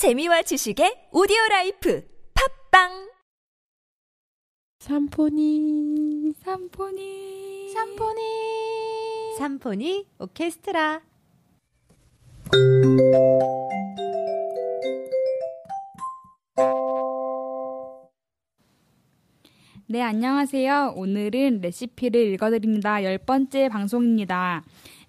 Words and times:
재미와 0.00 0.40
지식의 0.40 1.12
오디오 1.12 1.36
라이프 1.50 2.02
팟빵! 2.32 3.10
삼포니. 4.78 6.32
삼포니. 6.40 7.68
삼포니. 7.74 8.20
삼포니 9.36 10.06
오케스트라. 10.18 11.02
네 19.86 20.00
안녕하세요. 20.00 20.94
오늘은 20.96 21.60
레시피를 21.60 22.32
읽어드립니다. 22.32 23.04
열 23.04 23.18
번째 23.18 23.68
방송입니다 23.68 24.64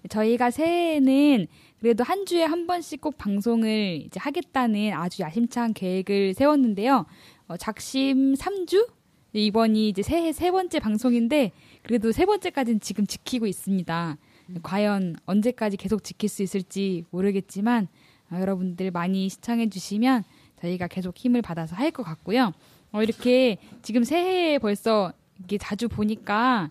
저희가 0.08 0.50
새해에는 0.50 1.46
그래도 1.80 2.04
한 2.04 2.26
주에 2.26 2.44
한 2.44 2.66
번씩 2.66 3.00
꼭 3.00 3.18
방송을 3.18 4.02
이제 4.06 4.18
하겠다는 4.20 4.92
아주 4.94 5.22
야심찬 5.22 5.74
계획을 5.74 6.34
세웠는데요 6.34 7.06
어, 7.48 7.56
작심 7.56 8.34
3주 8.34 8.88
이번이 9.34 9.88
이제 9.88 10.02
새해 10.02 10.32
세 10.32 10.50
번째 10.50 10.78
방송인데 10.78 11.52
그래도 11.82 12.12
세 12.12 12.26
번째까지는 12.26 12.80
지금 12.80 13.06
지키고 13.06 13.46
있습니다. 13.46 14.18
과연 14.62 15.16
언제까지 15.24 15.78
계속 15.78 16.04
지킬 16.04 16.28
수 16.28 16.42
있을지 16.42 17.04
모르겠지만 17.10 17.88
어, 18.30 18.36
여러분들 18.38 18.90
많이 18.90 19.28
시청해 19.30 19.70
주시면 19.70 20.24
저희가 20.60 20.86
계속 20.88 21.16
힘을 21.16 21.40
받아서 21.42 21.74
할 21.76 21.90
것 21.92 22.02
같고요. 22.02 22.52
어, 22.92 23.02
이렇게 23.02 23.56
지금 23.80 24.04
새해에 24.04 24.58
벌써 24.58 25.12
이게 25.42 25.56
자주 25.56 25.88
보니까 25.88 26.68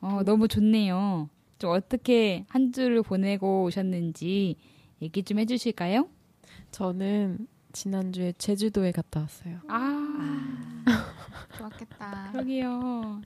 어, 0.00 0.20
너무 0.24 0.46
좋네요. 0.46 1.28
좀 1.58 1.70
어떻게 1.70 2.44
한 2.48 2.72
주를 2.72 3.02
보내고 3.02 3.64
오셨는지 3.64 4.56
얘기 5.02 5.22
좀 5.22 5.38
해주실까요? 5.38 6.08
저는 6.70 7.46
지난주에 7.72 8.32
제주도에 8.38 8.92
갔다 8.92 9.20
왔어요. 9.20 9.58
아, 9.68 10.84
좋았겠다. 11.58 12.30
그러게요. 12.32 13.22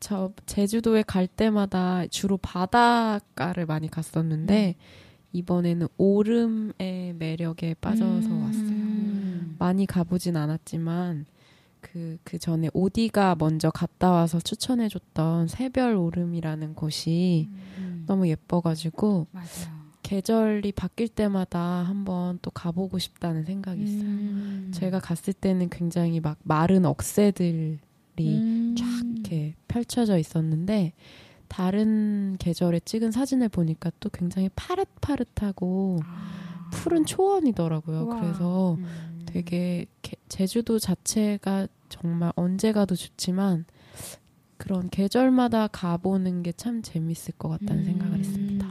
저 0.00 0.32
제주도에 0.46 1.02
갈 1.02 1.26
때마다 1.26 2.06
주로 2.08 2.36
바닷가를 2.36 3.66
많이 3.66 3.88
갔었는데 3.90 4.76
이번에는 5.32 5.86
오름의 5.96 7.14
매력에 7.18 7.74
빠져서 7.80 8.28
음. 8.28 8.42
왔어요. 8.42 9.56
많이 9.58 9.86
가보진 9.86 10.36
않았지만 10.36 11.26
그, 11.82 12.16
그 12.24 12.38
전에 12.38 12.70
오디가 12.72 13.36
먼저 13.38 13.70
갔다 13.70 14.10
와서 14.10 14.40
추천해줬던 14.40 15.48
새별 15.48 15.96
오름이라는 15.96 16.74
곳이 16.74 17.50
음, 17.78 18.04
너무 18.06 18.28
예뻐가지고 18.28 19.26
맞아요. 19.32 19.82
계절이 20.02 20.72
바뀔 20.72 21.08
때마다 21.08 21.60
한번 21.60 22.38
또 22.42 22.50
가보고 22.50 22.98
싶다는 22.98 23.44
생각이 23.44 23.82
있어요. 23.82 24.08
음. 24.08 24.70
제가 24.74 24.98
갔을 24.98 25.32
때는 25.32 25.68
굉장히 25.68 26.20
막 26.20 26.38
마른 26.42 26.84
억새들이 26.84 27.78
음. 28.20 28.74
쫙 28.78 28.86
이렇게 29.04 29.54
펼쳐져 29.68 30.18
있었는데 30.18 30.92
다른 31.48 32.36
계절에 32.38 32.80
찍은 32.80 33.10
사진을 33.10 33.48
보니까 33.48 33.90
또 34.00 34.08
굉장히 34.08 34.48
파릇파릇하고 34.56 36.00
아. 36.04 36.70
푸른 36.72 37.04
초원이더라고요. 37.04 38.04
우와. 38.04 38.20
그래서 38.20 38.74
음. 38.74 39.11
되게 39.32 39.86
게- 40.02 40.16
제주도 40.28 40.78
자체가 40.78 41.68
정말 41.88 42.32
언제 42.36 42.72
가도 42.72 42.94
좋지만 42.94 43.64
그런 44.56 44.90
계절마다 44.90 45.66
가보는 45.68 46.42
게 46.42 46.52
참 46.52 46.82
재밌을 46.82 47.34
것 47.38 47.48
같다는 47.48 47.80
음. 47.82 47.84
생각을 47.84 48.18
했습니다. 48.18 48.70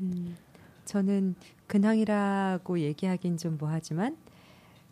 음, 0.00 0.36
저는 0.84 1.34
근황이라고 1.66 2.78
얘기하긴 2.80 3.36
좀 3.36 3.56
뭐하지만 3.58 4.16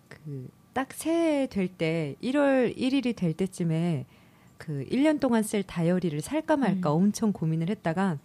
그 0.08 0.48
딱 0.74 0.92
새해 0.92 1.48
될 1.48 1.66
때 1.66 2.14
1월 2.22 2.76
1일이 2.76 3.16
될 3.16 3.32
때쯤에 3.32 4.06
그 4.58 4.84
1년 4.92 5.18
동안 5.18 5.42
쓸 5.42 5.64
다이어리를 5.64 6.20
살까 6.20 6.56
말까 6.56 6.94
음. 6.94 7.02
엄청 7.02 7.32
고민을 7.32 7.68
했다가 7.68 8.18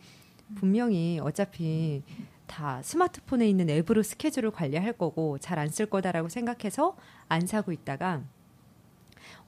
분명히 0.56 1.20
어차피 1.20 2.04
다 2.54 2.84
스마트폰에 2.84 3.50
있는 3.50 3.68
앱으로 3.70 4.04
스케줄을 4.04 4.52
관리할 4.52 4.94
거고 4.94 5.40
잘 5.40 5.58
안 5.58 5.70
쓸 5.72 5.88
거다라고 5.88 6.30
생각해서 6.30 6.96
안 7.28 7.48
사고 7.48 7.72
있다가 7.72 8.22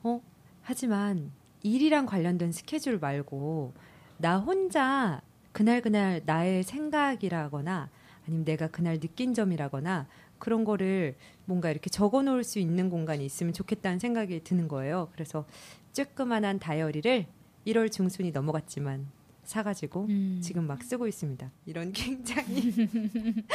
어 0.01 0.21
하지만 0.63 1.31
일이랑 1.61 2.07
관련된 2.07 2.51
스케줄 2.51 2.97
말고 2.97 3.73
나 4.17 4.39
혼자 4.39 5.21
그날 5.51 5.81
그날 5.81 6.23
나의 6.25 6.63
생각이라거나 6.63 7.89
아니면 8.25 8.43
내가 8.45 8.67
그날 8.69 8.99
느낀 8.99 9.35
점이라거나 9.35 10.07
그런 10.39 10.63
거를 10.65 11.15
뭔가 11.45 11.69
이렇게 11.69 11.91
적어 11.91 12.23
놓을 12.23 12.43
수 12.43 12.57
있는 12.57 12.89
공간이 12.89 13.23
있으면 13.23 13.53
좋겠다는 13.53 13.99
생각이 13.99 14.43
드는 14.43 14.67
거예요. 14.67 15.09
그래서 15.13 15.45
쬐끄만한 15.93 16.59
다이어리를 16.59 17.27
1월 17.67 17.91
중순이 17.91 18.31
넘어갔지만 18.31 19.07
사가지고 19.45 20.05
음. 20.09 20.39
지금 20.41 20.67
막 20.67 20.83
쓰고 20.83 21.07
있습니다. 21.07 21.51
이런 21.65 21.91
굉장히 21.91 22.73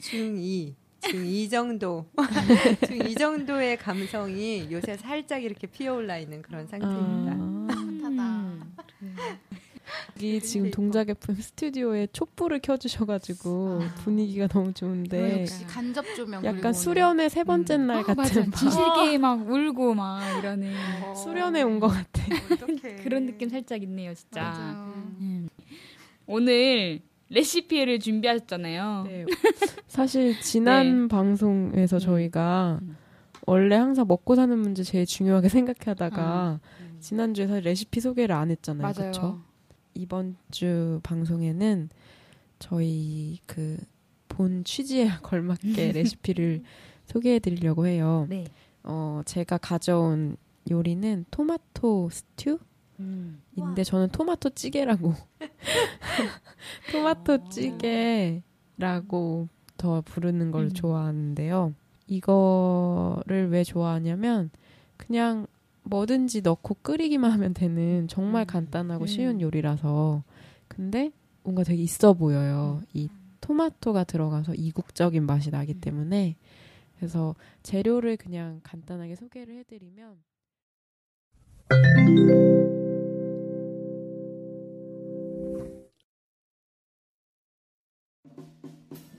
중2, 0.00 0.74
중2 1.02 1.50
정도, 1.50 2.06
중2 2.16 3.18
정도의 3.18 3.76
감성이 3.76 4.68
요새 4.70 4.96
살짝 4.96 5.42
이렇게 5.42 5.66
피어올라 5.66 6.18
있는 6.18 6.42
그런 6.42 6.66
상태입니다. 6.66 7.32
아, 7.32 7.36
음. 9.02 9.14
여기 10.16 10.40
지금. 10.40 10.70
동작예품 10.70 11.34
스튜디오에 11.34 12.08
촛불을 12.12 12.60
켜주셔가지고 12.60 13.80
아. 13.82 13.94
분위기가 13.96 14.46
너무 14.46 14.72
좋은데 14.72 15.42
역시 15.42 15.64
간접 15.66 16.04
조명 16.14 16.44
약간 16.44 16.72
수련의 16.72 17.30
세 17.30 17.44
번째 17.44 17.74
음. 17.76 17.86
날 17.88 17.98
아, 17.98 18.02
같은. 18.02 18.50
지식이 18.52 19.18
막 19.18 19.48
울고 19.48 19.94
막 19.94 20.38
이러는 20.38 20.72
어. 21.04 21.14
수련회 21.14 21.62
온 21.62 21.80
것 21.80 21.88
같아. 21.88 22.22
그런 23.02 23.26
느낌 23.26 23.48
살짝 23.48 23.82
있네요, 23.82 24.14
진짜. 24.14 24.52
음. 25.20 25.48
오늘 26.26 27.00
레시피를 27.30 27.98
준비하셨잖아요. 27.98 29.04
네. 29.08 29.24
사실 29.88 30.40
지난 30.40 31.02
네. 31.02 31.08
방송에서 31.08 31.96
음. 31.96 32.00
저희가 32.00 32.78
음. 32.82 32.96
원래 33.46 33.76
항상 33.76 34.06
먹고 34.06 34.36
사는 34.36 34.56
문제 34.56 34.82
제일 34.82 35.04
중요하게 35.06 35.48
생각하다가 35.48 36.60
음. 36.80 36.96
지난주에 37.00 37.46
사실 37.46 37.64
레시피 37.64 38.00
소개를 38.00 38.34
안 38.34 38.50
했잖아요. 38.50 38.82
맞아요. 38.82 38.94
그렇죠? 38.94 39.42
이번 39.94 40.36
주 40.50 41.00
방송에는 41.02 41.88
저희 42.58 43.38
그 43.46 43.78
본 44.34 44.64
취지에 44.64 45.08
걸맞게 45.22 45.62
레시피를 45.92 46.62
소개해 47.06 47.38
드리려고 47.38 47.86
해요. 47.86 48.26
네. 48.28 48.46
어, 48.82 49.22
제가 49.24 49.58
가져온 49.58 50.36
요리는 50.70 51.24
토마토 51.30 52.10
스튜? 52.10 52.58
음. 53.00 53.42
인데 53.56 53.82
저는 53.82 54.08
토마토 54.10 54.50
찌개라고 54.50 55.14
토마토 56.92 57.48
찌개라고 57.48 59.48
더 59.76 60.00
부르는 60.02 60.50
걸 60.50 60.66
음. 60.66 60.72
좋아하는데요. 60.72 61.74
이거를 62.06 63.50
왜 63.50 63.64
좋아하냐면 63.64 64.50
그냥 64.96 65.46
뭐든지 65.84 66.42
넣고 66.42 66.76
끓이기만 66.82 67.30
하면 67.32 67.54
되는 67.54 68.08
정말 68.08 68.44
음. 68.44 68.46
간단하고 68.46 69.04
음. 69.04 69.06
쉬운 69.06 69.40
요리라서 69.40 70.22
근데 70.68 71.10
뭔가 71.42 71.62
되게 71.62 71.82
있어 71.82 72.14
보여요. 72.14 72.82
이 72.92 73.08
토마토가 73.40 74.04
들어가서 74.04 74.54
이국적인 74.54 75.26
맛이 75.26 75.50
나기 75.50 75.74
때문에 75.74 76.36
그래서 76.96 77.34
재료를 77.62 78.16
그냥 78.16 78.60
간단하게 78.62 79.16
소개를 79.16 79.58
해드리면 79.58 80.16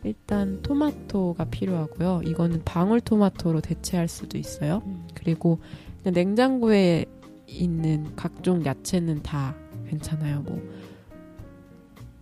일단 0.03 0.61
토마토가 0.61 1.45
필요하고요. 1.45 2.21
이거는 2.25 2.63
방울토마토로 2.63 3.61
대체할 3.61 4.07
수도 4.07 4.37
있어요. 4.37 4.81
음. 4.85 5.07
그리고 5.15 5.59
냉장고에 6.11 7.05
있는 7.47 8.15
각종 8.15 8.65
야채는 8.65 9.23
다 9.23 9.55
괜찮아요. 9.87 10.41
뭐 10.41 10.61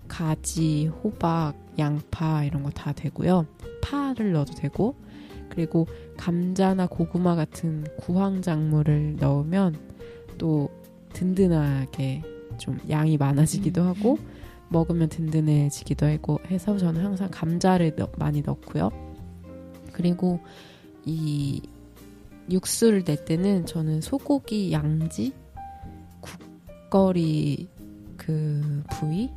가지, 0.07 0.87
호박, 0.87 1.53
양파 1.79 2.43
이런 2.43 2.63
거 2.63 2.69
다 2.71 2.91
되고요. 2.93 3.45
파를 3.81 4.33
넣어도 4.33 4.53
되고 4.53 4.95
그리고 5.49 5.87
감자나 6.17 6.87
고구마 6.87 7.35
같은 7.35 7.85
구황 7.97 8.41
작물을 8.41 9.17
넣으면 9.19 9.75
또 10.37 10.69
든든하게 11.13 12.21
좀 12.57 12.79
양이 12.89 13.17
많아지기도 13.17 13.81
음. 13.81 13.87
하고 13.87 14.17
먹으면 14.69 15.09
든든해지기도 15.09 16.05
하고 16.07 16.39
해서 16.49 16.77
저는 16.77 17.03
항상 17.03 17.29
감자를 17.31 17.95
넣- 17.95 18.11
많이 18.17 18.41
넣고요. 18.41 18.89
그리고 19.91 20.39
이 21.05 21.61
육수를 22.49 23.03
낼 23.03 23.25
때는 23.25 23.65
저는 23.65 24.01
소고기 24.01 24.71
양지 24.71 25.33
국거리 26.21 27.69
그 28.17 28.83
부위 28.91 29.29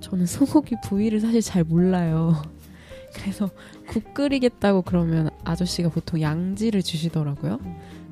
저는 0.00 0.26
소고기 0.26 0.76
부위를 0.82 1.20
사실 1.20 1.40
잘 1.42 1.62
몰라요. 1.62 2.34
그래서 3.14 3.50
국 3.88 4.14
끓이겠다고 4.14 4.82
그러면 4.82 5.30
아저씨가 5.44 5.90
보통 5.90 6.20
양지를 6.20 6.82
주시더라고요. 6.82 7.58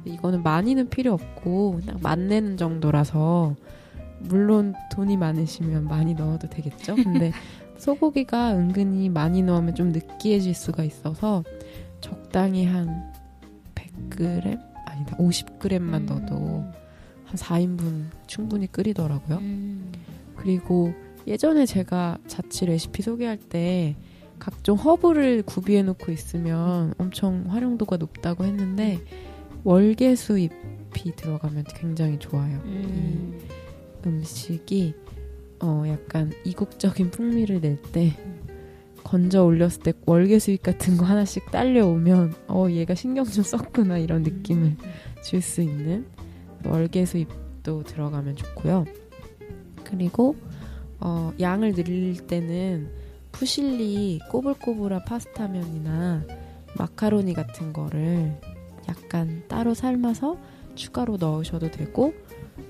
이거는 0.05 0.43
많이는 0.43 0.89
필요 0.89 1.13
없고 1.13 1.81
그냥 1.81 1.99
맛내는 2.03 2.57
정도라서 2.57 3.55
물론 4.21 4.75
돈이 4.93 5.17
많으시면 5.17 5.85
많이 5.85 6.15
넣어도 6.15 6.49
되겠죠. 6.49 6.97
근데 6.97 7.33
소고기가 7.79 8.57
은근히 8.57 9.09
많이 9.09 9.43
넣으면 9.43 9.75
좀 9.75 9.91
느끼해질 9.91 10.55
수가 10.55 10.83
있어서 10.85 11.45
적당히 12.01 12.65
한 12.65 13.13
100g 14.11 14.61
아니다 14.87 15.17
50g만 15.17 16.05
넣어도 16.05 16.65
한 17.25 17.37
4인분 17.37 18.07
충분히 18.27 18.67
끓이더라고요. 18.67 19.39
음. 19.39 19.93
그리고 20.37 20.93
예전에 21.27 21.67
제가 21.67 22.19
자취 22.27 22.67
레시피 22.67 23.03
소개할 23.03 23.37
때 23.37 23.97
각종 24.39 24.77
허브를 24.77 25.43
구비해 25.43 25.83
놓고 25.83 26.13
있으면 26.13 26.95
엄청 26.97 27.45
활용도가 27.49 27.97
높다고 27.97 28.45
했는데 28.45 28.99
월계수 29.65 30.39
잎이 30.39 31.17
들어가면 31.17 31.65
굉장히 31.75 32.19
좋아요. 32.19 32.61
음. 32.65 33.39
음식이 34.07 34.95
어 35.61 35.85
약간 35.89 36.33
이국적인 36.45 37.11
풍미를 37.11 37.61
낼 37.61 37.83
때 37.93 38.15
건져 39.09 39.43
올렸을 39.43 39.81
때 39.83 39.93
월계수잎 40.05 40.63
같은 40.63 40.99
거 40.99 41.07
하나씩 41.07 41.51
딸려오면 41.51 42.35
어 42.49 42.67
얘가 42.69 42.95
신경 42.95 43.25
좀 43.25 43.43
썼구나 43.43 43.97
이런 43.97 44.23
느낌을 44.23 44.77
줄 45.25 45.41
수 45.41 45.63
있는 45.63 46.07
월계수잎도 46.67 47.85
들어가면 47.85 48.37
좋고요. 48.37 48.85
그리고 49.85 50.37
어 51.01 51.33
양을 51.41 51.73
늘릴 51.73 52.27
때는 52.27 52.91
푸실리 53.33 54.21
꼬불꼬불한 54.31 55.07
파스타면이나 55.07 56.25
마카로니 56.77 57.33
같은 57.33 57.73
거를 57.73 58.39
약간 58.91 59.43
따로 59.49 59.73
삶아서 59.73 60.37
추가로 60.75 61.17
넣으셔도 61.17 61.71
되고 61.71 62.13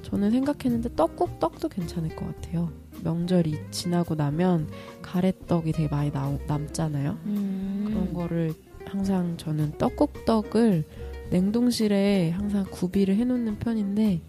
저는 0.02 0.30
생각했는데 0.30 0.90
떡국 0.94 1.40
떡도 1.40 1.68
괜찮을 1.68 2.14
것 2.14 2.26
같아요. 2.26 2.70
명절이 3.02 3.58
지나고 3.70 4.14
나면 4.14 4.68
가래떡이 5.02 5.72
되게 5.72 5.88
많이 5.88 6.10
나오, 6.10 6.38
남잖아요. 6.46 7.18
음. 7.26 7.84
그런 7.86 8.12
거를 8.12 8.54
항상 8.84 9.36
저는 9.36 9.72
떡국떡을 9.78 10.84
냉동실에 11.30 12.30
항상 12.30 12.64
구비를 12.70 13.16
해놓는 13.16 13.58
편인데 13.58 14.20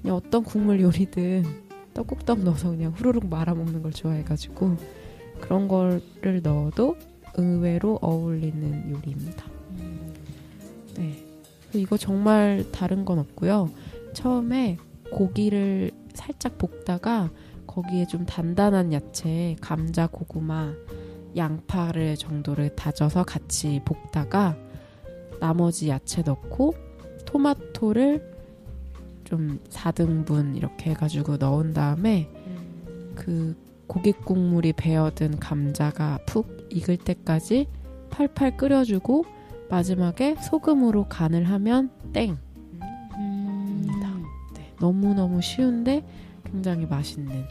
그냥 0.00 0.16
어떤 0.16 0.44
국물 0.44 0.80
요리든 0.80 1.44
떡국떡 1.94 2.44
넣어서 2.44 2.70
그냥 2.70 2.92
후루룩 2.92 3.26
말아 3.28 3.54
먹는 3.54 3.82
걸 3.82 3.92
좋아해가지고 3.92 4.76
그런 5.40 5.66
거를 5.66 6.40
넣어도 6.42 6.96
의외로 7.34 7.98
어울리는 8.00 8.90
요리입니다. 8.90 9.44
네. 10.96 11.24
이거 11.74 11.96
정말 11.96 12.64
다른 12.72 13.04
건 13.04 13.18
없고요. 13.18 13.70
처음에 14.12 14.78
고기를 15.10 15.90
살짝 16.14 16.58
볶다가 16.58 17.30
거기에 17.66 18.06
좀 18.06 18.26
단단한 18.26 18.92
야채, 18.92 19.56
감자, 19.60 20.06
고구마, 20.06 20.72
양파를 21.36 22.16
정도를 22.16 22.74
다져서 22.76 23.24
같이 23.24 23.80
볶다가 23.84 24.56
나머지 25.40 25.88
야채 25.88 26.22
넣고 26.22 26.74
토마토를 27.26 28.36
좀 29.24 29.60
4등분 29.68 30.56
이렇게 30.56 30.90
해가지고 30.90 31.36
넣은 31.36 31.74
다음에 31.74 32.30
그 33.14 33.56
고깃 33.86 34.24
국물이 34.24 34.72
배어든 34.72 35.38
감자가 35.38 36.20
푹 36.26 36.68
익을 36.70 36.96
때까지 36.96 37.68
팔팔 38.10 38.56
끓여주고 38.56 39.24
마지막에 39.68 40.36
소금으로 40.36 41.08
간을 41.08 41.44
하면 41.44 41.90
땡. 42.12 42.38
음. 43.18 43.86
네, 44.54 44.72
너무너무 44.80 45.42
쉬운데 45.42 46.04
굉장히 46.50 46.86
맛있는. 46.86 47.44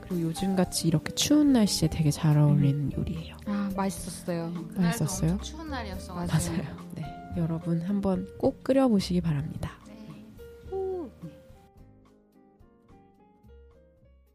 그리고 0.00 0.22
요즘같이 0.22 0.88
이렇게 0.88 1.14
추운 1.14 1.52
날씨에 1.52 1.88
되게 1.88 2.10
잘 2.10 2.38
어울리는 2.38 2.92
요리예요. 2.92 3.36
아 3.46 3.70
맛있었어요. 3.76 4.52
맛있었어요? 4.76 5.32
엄청 5.32 5.44
추운 5.44 5.70
날이었어가지고. 5.70 6.56
맞아요. 6.56 6.76
네, 6.94 7.04
여러분 7.36 7.80
한번 7.82 8.28
꼭 8.38 8.62
끓여보시기 8.62 9.20
바랍니다. 9.20 9.72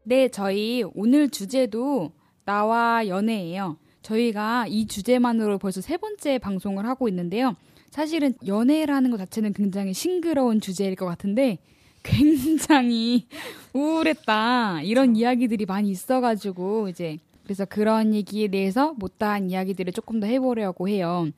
네, 0.04 0.28
저희 0.28 0.84
오늘 0.94 1.30
주제도 1.30 2.12
나와 2.44 3.06
연애예요. 3.06 3.78
저희가 4.02 4.66
이 4.68 4.86
주제만으로 4.88 5.58
벌써 5.58 5.80
세 5.80 5.96
번째 5.96 6.38
방송을 6.38 6.86
하고 6.86 7.08
있는데요. 7.08 7.54
사실은 7.90 8.34
연애라는 8.46 9.10
것 9.12 9.18
자체는 9.18 9.52
굉장히 9.52 9.94
싱그러운 9.94 10.60
주제일 10.60 10.96
것 10.96 11.06
같은데 11.06 11.58
굉장히 12.02 13.26
우울했다 13.72 14.82
이런 14.82 15.16
이야기들이 15.16 15.66
많이 15.66 15.90
있어가지고 15.90 16.88
이제 16.88 17.18
그래서 17.44 17.64
그런 17.64 18.14
얘기에 18.14 18.48
대해서 18.48 18.94
못다한 18.94 19.50
이야기들을 19.50 19.92
조금 19.92 20.20
더 20.20 20.26
해보려고 20.26 20.88
해요. 20.88 21.28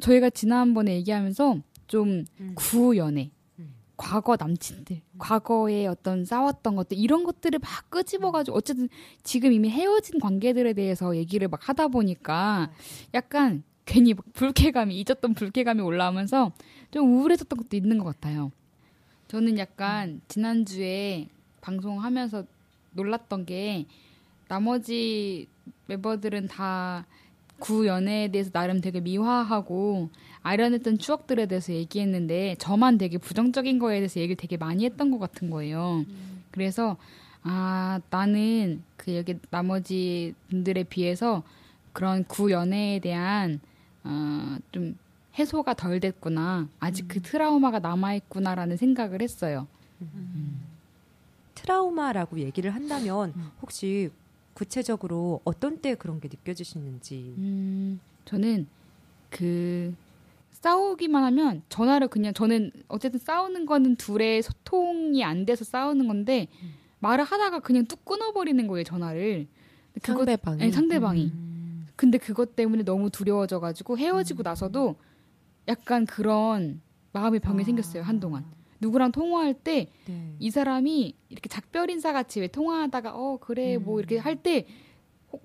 저희가 0.00 0.30
지난번에 0.30 0.94
얘기하면서 0.96 1.58
좀 1.86 2.24
음. 2.40 2.52
구연애, 2.54 3.30
음. 3.58 3.74
과거 3.96 4.36
남친들, 4.38 5.00
과거에 5.18 5.86
어떤 5.86 6.24
싸웠던 6.24 6.76
것들 6.76 6.98
이런 6.98 7.24
것들을 7.24 7.58
막 7.58 7.90
끄집어가지고 7.90 8.56
어쨌든 8.56 8.88
지금 9.22 9.52
이미 9.52 9.70
헤어진 9.70 10.20
관계들에 10.20 10.72
대해서 10.72 11.16
얘기를 11.16 11.48
막 11.48 11.68
하다 11.68 11.88
보니까 11.88 12.70
약간 13.14 13.62
괜히 13.86 14.12
막 14.14 14.24
불쾌감이 14.34 14.94
잊었던 15.00 15.34
불쾌감이 15.34 15.80
올라오면서 15.80 16.52
좀 16.90 17.10
우울해졌던 17.10 17.56
것도 17.56 17.76
있는 17.76 17.98
것 17.98 18.04
같아요. 18.04 18.52
저는 19.28 19.58
약간 19.58 20.20
지난주에 20.28 21.28
방송하면서 21.60 22.44
놀랐던 22.92 23.44
게 23.44 23.86
나머지 24.48 25.46
멤버들은 25.86 26.48
다 26.48 27.06
구연애에 27.58 28.28
대해서 28.28 28.50
나름 28.50 28.80
되게 28.80 29.00
미화하고 29.00 30.08
아련했던 30.42 30.98
추억들에 30.98 31.46
대해서 31.46 31.72
얘기했는데 31.72 32.56
저만 32.58 32.96
되게 32.98 33.18
부정적인 33.18 33.78
거에 33.78 33.98
대해서 33.98 34.20
얘기를 34.20 34.36
되게 34.36 34.56
많이 34.56 34.84
했던 34.84 35.10
것 35.10 35.18
같은 35.18 35.50
거예요. 35.50 36.04
그래서 36.50 36.96
아 37.42 38.00
나는 38.10 38.82
그 38.96 39.14
여기 39.14 39.38
나머지 39.50 40.34
분들에 40.48 40.84
비해서 40.84 41.42
그런 41.92 42.24
구연애에 42.24 43.00
대한 43.00 43.60
어좀 44.04 44.96
해소가 45.38 45.74
덜 45.74 46.00
됐구나 46.00 46.68
아직 46.80 47.06
그 47.08 47.20
트라우마가 47.22 47.78
남아 47.78 48.14
있구나라는 48.14 48.76
생각을 48.76 49.22
했어요. 49.22 49.66
트라우마라고 51.54 52.38
얘기를 52.40 52.74
한다면 52.74 53.32
음. 53.36 53.50
혹시 53.62 54.10
구체적으로 54.54 55.40
어떤 55.44 55.78
때 55.78 55.94
그런 55.94 56.20
게 56.20 56.28
느껴지시는지. 56.28 57.34
음, 57.38 58.00
저는 58.24 58.66
그 59.30 59.94
싸우기만 60.50 61.22
하면 61.24 61.62
전화를 61.68 62.08
그냥 62.08 62.34
저는 62.34 62.72
어쨌든 62.88 63.20
싸우는 63.20 63.66
거는 63.66 63.96
둘의 63.96 64.42
소통이 64.42 65.22
안 65.22 65.44
돼서 65.46 65.64
싸우는 65.64 66.08
건데 66.08 66.48
말을 66.98 67.24
하다가 67.24 67.60
그냥 67.60 67.84
뚝 67.86 68.04
끊어버리는 68.04 68.66
거예요 68.66 68.82
전화를. 68.84 69.46
그것- 70.02 70.18
상대방이 70.26 70.58
네, 70.58 70.70
상대방이. 70.72 71.24
음. 71.26 71.86
근데 71.94 72.18
그것 72.18 72.56
때문에 72.56 72.82
너무 72.84 73.10
두려워져가지고 73.10 73.98
헤어지고 73.98 74.42
나서도 74.42 74.96
약간 75.68 76.06
그런 76.06 76.80
마음의 77.12 77.40
병이 77.40 77.62
아. 77.62 77.64
생겼어요 77.64 78.02
한동안. 78.02 78.44
누구랑 78.80 79.10
통화할 79.12 79.54
때이 79.54 79.86
네. 80.06 80.50
사람이 80.50 81.14
이렇게 81.30 81.48
작별 81.48 81.90
인사 81.90 82.12
같이 82.12 82.40
왜 82.40 82.46
통화하다가 82.46 83.12
어 83.14 83.38
그래 83.40 83.76
뭐 83.76 83.94
음. 83.96 83.98
이렇게 83.98 84.18
할 84.18 84.36
때 84.36 84.66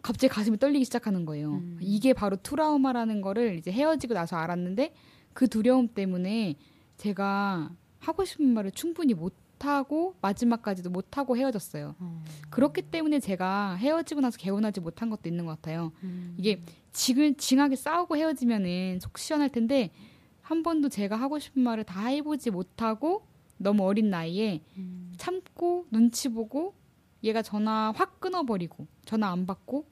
갑자기 0.02 0.34
가슴이 0.34 0.58
떨리기 0.60 0.86
시작하는 0.86 1.26
거예요. 1.26 1.56
음. 1.56 1.78
이게 1.82 2.14
바로 2.14 2.38
트라우마라는 2.38 3.22
거를 3.22 3.58
이제 3.58 3.72
헤어지고 3.72 4.14
나서 4.14 4.38
알았는데 4.38 4.94
그 5.34 5.48
두려움 5.48 5.88
때문에 5.90 6.56
제가 6.98 7.72
하고 8.00 8.24
싶은 8.24 8.54
말을 8.54 8.72
충분히 8.72 9.14
못 9.14 9.36
하고 9.60 10.16
마지막까지도 10.22 10.90
못 10.90 11.18
하고 11.18 11.36
헤어졌어요. 11.38 11.96
어. 11.98 12.24
그렇기 12.50 12.84
때문에 12.84 13.20
제가 13.20 13.76
헤어지고 13.76 14.22
나서 14.22 14.38
개운하지 14.38 14.82
못한 14.82 15.10
것도 15.10 15.28
있는 15.28 15.46
것 15.46 15.54
같아요. 15.54 15.92
음. 16.04 16.36
이게 16.38 16.62
지금 16.92 17.36
징하게 17.36 17.76
싸우고 17.78 18.16
헤어지면은 18.18 19.00
속 19.02 19.18
시원할 19.18 19.50
텐데 19.50 19.90
한 20.54 20.62
번도 20.62 20.90
제가 20.90 21.16
하고 21.16 21.40
싶은 21.40 21.64
말을 21.64 21.84
다 21.84 22.06
해보지 22.06 22.52
못하고 22.52 23.26
너무 23.58 23.86
어린 23.86 24.12
나이에 24.12 24.62
음. 24.78 25.12
참고 25.18 25.88
눈치 25.90 26.30
보고 26.30 26.76
얘가 27.24 27.42
전화 27.42 27.92
확 27.96 28.20
끊어버리고 28.20 28.86
전화 29.04 29.32
안 29.32 29.48
받고 29.48 29.88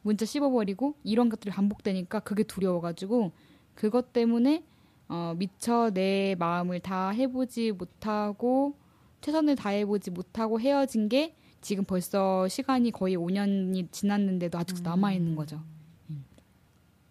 문자 0.00 0.24
씹어버리고 0.24 0.94
이런 1.04 1.28
것들이 1.28 1.52
반복되니까 1.52 2.20
그게 2.20 2.44
두려워가지고 2.44 3.32
그것 3.74 4.14
때문에 4.14 4.64
어, 5.08 5.34
미처 5.36 5.90
내 5.90 6.34
마음을 6.38 6.80
다 6.80 7.10
해보지 7.10 7.72
못하고 7.72 8.78
최선을 9.20 9.54
다해보지 9.56 10.12
못하고 10.12 10.58
헤어진 10.60 11.10
게 11.10 11.36
지금 11.60 11.84
벌써 11.84 12.48
시간이 12.48 12.90
거의 12.92 13.18
5년이 13.18 13.92
지났는데도 13.92 14.56
아직 14.56 14.76
도 14.76 14.82
남아있는 14.82 15.36
거죠. 15.36 15.60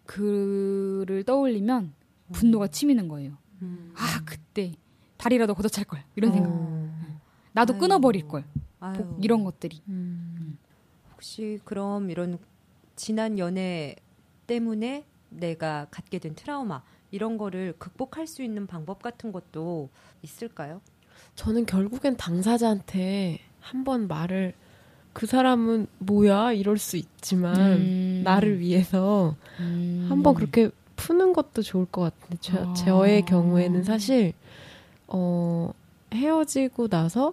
그를 0.06 1.22
떠올리면 1.22 1.99
분노가 2.32 2.68
치미는 2.68 3.08
거예요. 3.08 3.36
음. 3.62 3.92
아 3.96 4.22
그때 4.24 4.72
다리라도 5.16 5.54
걷어찰 5.54 5.84
걸 5.84 6.02
이런 6.16 6.32
생각. 6.32 6.48
어. 6.50 6.90
나도 7.52 7.74
아유. 7.74 7.80
끊어버릴 7.80 8.28
걸. 8.28 8.44
아유. 8.80 8.94
복- 8.96 9.24
이런 9.24 9.44
것들이. 9.44 9.82
음. 9.88 10.56
혹시 11.12 11.58
그럼 11.64 12.10
이런 12.10 12.38
지난 12.96 13.38
연애 13.38 13.96
때문에 14.46 15.04
내가 15.28 15.86
갖게 15.90 16.18
된 16.18 16.34
트라우마 16.34 16.82
이런 17.10 17.38
거를 17.38 17.74
극복할 17.78 18.26
수 18.26 18.42
있는 18.42 18.66
방법 18.66 19.02
같은 19.02 19.32
것도 19.32 19.90
있을까요? 20.22 20.80
저는 21.34 21.66
결국엔 21.66 22.16
당사자한테 22.16 23.40
한번 23.60 24.08
말을 24.08 24.54
그 25.12 25.26
사람은 25.26 25.86
뭐야 25.98 26.52
이럴 26.52 26.78
수 26.78 26.96
있지만 26.96 27.56
음. 27.58 28.20
나를 28.24 28.60
위해서 28.60 29.36
음. 29.58 30.06
한번 30.08 30.34
그렇게 30.34 30.70
푸는 31.00 31.32
것도 31.32 31.62
좋을 31.62 31.86
것 31.86 32.02
같은데 32.02 32.36
저, 32.40 32.58
아. 32.58 32.74
저의 32.74 33.22
경우에는 33.24 33.82
사실 33.84 34.34
어 35.08 35.72
헤어지고 36.12 36.88
나서 36.88 37.32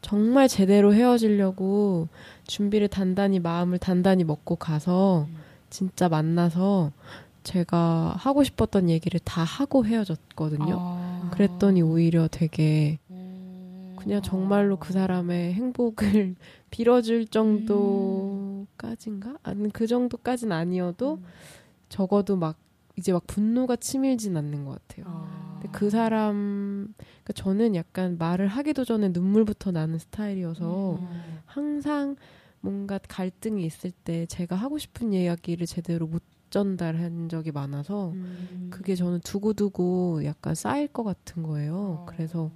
정말 0.00 0.48
제대로 0.48 0.94
헤어지려고 0.94 2.08
준비를 2.46 2.88
단단히 2.88 3.38
마음을 3.38 3.78
단단히 3.78 4.24
먹고 4.24 4.56
가서 4.56 5.28
진짜 5.68 6.08
만나서 6.08 6.90
제가 7.44 8.14
하고 8.16 8.42
싶었던 8.44 8.88
얘기를 8.88 9.20
다 9.20 9.44
하고 9.44 9.84
헤어졌거든요. 9.84 10.76
아. 10.78 11.30
그랬더니 11.32 11.82
오히려 11.82 12.28
되게 12.28 12.98
음. 13.10 13.96
그냥 13.98 14.22
정말로 14.22 14.76
그 14.76 14.94
사람의 14.94 15.52
행복을 15.54 16.34
빌어줄 16.70 17.26
정도까진가? 17.28 18.68
아니 19.42 19.70
그 19.70 19.86
정도까진 19.86 20.50
아니어도 20.52 21.20
적어도 21.88 22.36
막 22.36 22.56
이제 23.02 23.12
막 23.12 23.26
분노가 23.26 23.74
치밀진 23.74 24.36
않는 24.36 24.64
것 24.64 24.80
같아요. 24.86 25.06
아. 25.08 25.58
근데 25.60 25.76
그 25.76 25.90
사람, 25.90 26.94
그러니까 26.96 27.32
저는 27.34 27.74
약간 27.74 28.16
말을 28.16 28.46
하기도 28.46 28.84
전에 28.84 29.08
눈물부터 29.08 29.72
나는 29.72 29.98
스타일이어서 29.98 30.98
음. 31.00 31.08
항상 31.44 32.14
뭔가 32.60 33.00
갈등이 33.08 33.66
있을 33.66 33.90
때 33.90 34.24
제가 34.26 34.54
하고 34.54 34.78
싶은 34.78 35.12
이야기를 35.12 35.66
제대로 35.66 36.06
못 36.06 36.22
전달한 36.50 37.28
적이 37.28 37.50
많아서 37.50 38.12
음. 38.12 38.68
그게 38.70 38.94
저는 38.94 39.18
두고두고 39.24 40.24
약간 40.24 40.54
쌓일 40.54 40.86
것 40.86 41.02
같은 41.02 41.42
거예요. 41.42 42.04
그래서 42.06 42.52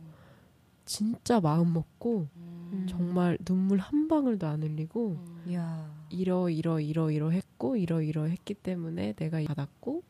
진짜 0.84 1.40
마음 1.40 1.72
먹고 1.72 2.28
음. 2.36 2.86
정말 2.88 3.36
눈물 3.44 3.78
한 3.78 4.06
방울도 4.06 4.46
안 4.46 4.62
흘리고 4.62 5.18
야. 5.54 5.95
이러 6.08 6.48
이러 6.48 6.78
이러 6.80 7.10
이러 7.10 7.30
했고 7.30 7.76
이러 7.76 8.00
이러 8.00 8.25
했기 8.25 8.54
때문에 8.54 9.14
내가 9.14 9.42
받았고 9.42 10.02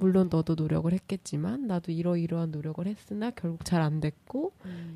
물론 0.00 0.28
너도 0.30 0.54
노력을 0.54 0.92
했겠지만 0.92 1.66
나도 1.66 1.92
이러 1.92 2.16
이러한 2.16 2.50
노력을 2.50 2.84
했으나 2.86 3.30
결국 3.30 3.64
잘 3.64 3.80
안 3.82 4.00
됐고 4.00 4.52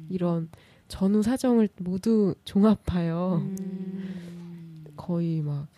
이런 0.08 0.48
전후 0.88 1.22
사정을 1.22 1.68
모두 1.78 2.34
종합하여 2.44 3.36
음. 3.36 4.84
거의 4.96 5.40
막 5.40 5.68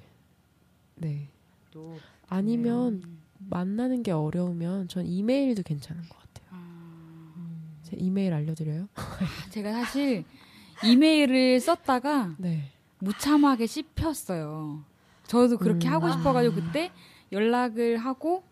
네. 0.96 1.28
또 1.70 1.96
아니면 2.28 3.02
만나는 3.38 4.02
게 4.02 4.10
어려우면 4.12 4.88
전 4.88 5.04
이메일도 5.06 5.62
괜찮은 5.64 6.02
것 6.08 6.16
같아요. 6.18 6.58
음. 7.36 7.78
제 7.82 7.96
이메일 7.98 8.32
알려드려요? 8.32 8.88
제가 9.50 9.72
사실 9.72 10.24
이메일을 10.84 11.60
썼다가 11.60 12.34
네. 12.38 12.70
무참하게 13.02 13.66
씹혔어요. 13.66 14.84
저도 15.26 15.58
그렇게 15.58 15.88
음. 15.88 15.92
하고 15.92 16.10
싶어가지고 16.10 16.54
그때 16.54 16.92
연락을 17.32 17.96
하고 17.96 18.44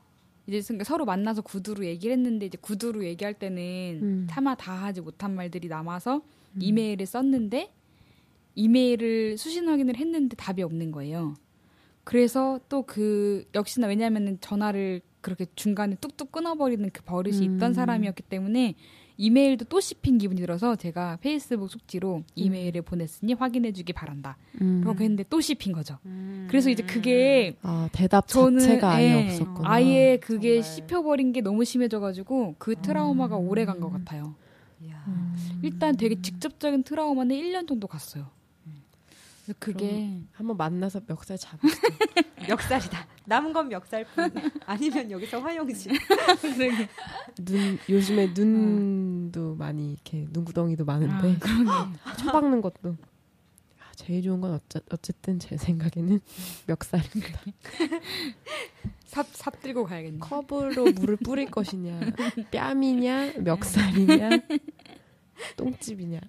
이제 0.46 0.60
그러니까 0.66 0.84
서로 0.84 1.04
만나서 1.04 1.42
구두로 1.42 1.84
얘기를 1.84 2.12
했는데 2.16 2.46
이제 2.46 2.58
구두로 2.60 3.04
얘기할 3.04 3.34
때는 3.34 4.00
음. 4.02 4.26
차마 4.28 4.56
다 4.56 4.72
하지 4.72 5.00
못한 5.00 5.34
말들이 5.34 5.68
남아서 5.68 6.22
이메일을 6.58 7.06
썼는데 7.06 7.72
이메일을 8.56 9.38
수신 9.38 9.68
확인을 9.68 9.96
했는데 9.96 10.34
답이 10.36 10.62
없는 10.62 10.90
거예요. 10.90 11.34
그래서 12.02 12.58
또 12.68 12.82
그 12.82 13.44
역시나 13.54 13.86
왜냐하면 13.86 14.38
전화를 14.40 15.00
그렇게 15.20 15.46
중간에 15.54 15.94
뚝뚝 16.00 16.32
끊어버리는 16.32 16.90
그 16.92 17.02
버릇이 17.04 17.46
음. 17.46 17.56
있던 17.56 17.72
사람이었기 17.74 18.24
때문에 18.24 18.74
이메일도 19.20 19.66
또 19.66 19.80
씹힌 19.80 20.16
기분이 20.16 20.40
들어서 20.40 20.76
제가 20.76 21.18
페이스북 21.20 21.68
숙지로 21.70 22.22
이메일을 22.34 22.80
보냈으니 22.82 23.34
확인해주기 23.34 23.92
바란다. 23.92 24.38
음. 24.62 24.80
그렇게 24.82 25.04
했는데 25.04 25.24
또 25.28 25.40
씹힌 25.42 25.72
거죠. 25.72 25.98
그래서 26.48 26.70
이제 26.70 26.82
그게 26.82 27.54
아 27.62 27.88
대답 27.92 28.26
저는 28.28 28.58
자체가 28.60 28.90
아예 28.92 29.06
예, 29.06 29.26
없었구나. 29.26 29.70
아예 29.70 30.18
그게 30.22 30.62
정말. 30.62 30.76
씹혀버린 30.76 31.32
게 31.32 31.42
너무 31.42 31.64
심해져가지고 31.66 32.54
그 32.58 32.74
트라우마가 32.80 33.36
음. 33.38 33.46
오래 33.48 33.64
간 33.66 33.78
것 33.80 33.90
같아요. 33.90 34.34
야. 34.88 35.04
일단 35.62 35.96
되게 35.98 36.20
직접적인 36.20 36.82
트라우마는 36.84 37.36
1년 37.36 37.68
정도 37.68 37.86
갔어요. 37.86 38.26
그래서 39.50 39.54
그게 39.58 40.20
한번 40.32 40.56
만나서 40.56 41.00
멱살 41.06 41.38
잡았어. 41.38 41.68
멱살이다. 42.48 43.06
남은 43.26 43.52
건 43.52 43.68
멱살뿐. 43.68 44.32
아니면 44.66 45.10
여기서 45.10 45.40
화용식. 45.40 45.92
눈 47.44 47.78
요즘에 47.88 48.32
눈도 48.34 49.54
많이 49.56 49.92
이렇게 49.92 50.26
눈구덩이도 50.30 50.84
많은데 50.84 51.36
아. 51.68 52.16
쳐박는 52.16 52.60
것도 52.62 52.96
아, 53.78 53.92
제일 53.96 54.22
좋은 54.22 54.40
건 54.40 54.54
어째, 54.54 54.80
어쨌든 54.90 55.38
제 55.38 55.56
생각에는 55.56 56.20
멱살입니다. 56.66 57.40
삽, 59.04 59.26
삽 59.32 59.60
들고 59.60 59.84
가야겠네. 59.84 60.18
컵으로 60.20 60.92
물을 60.92 61.16
뿌릴 61.16 61.50
것이냐, 61.50 62.00
뺨이냐, 62.50 63.38
멱살이냐, 63.40 64.30
똥집이냐. 65.56 66.20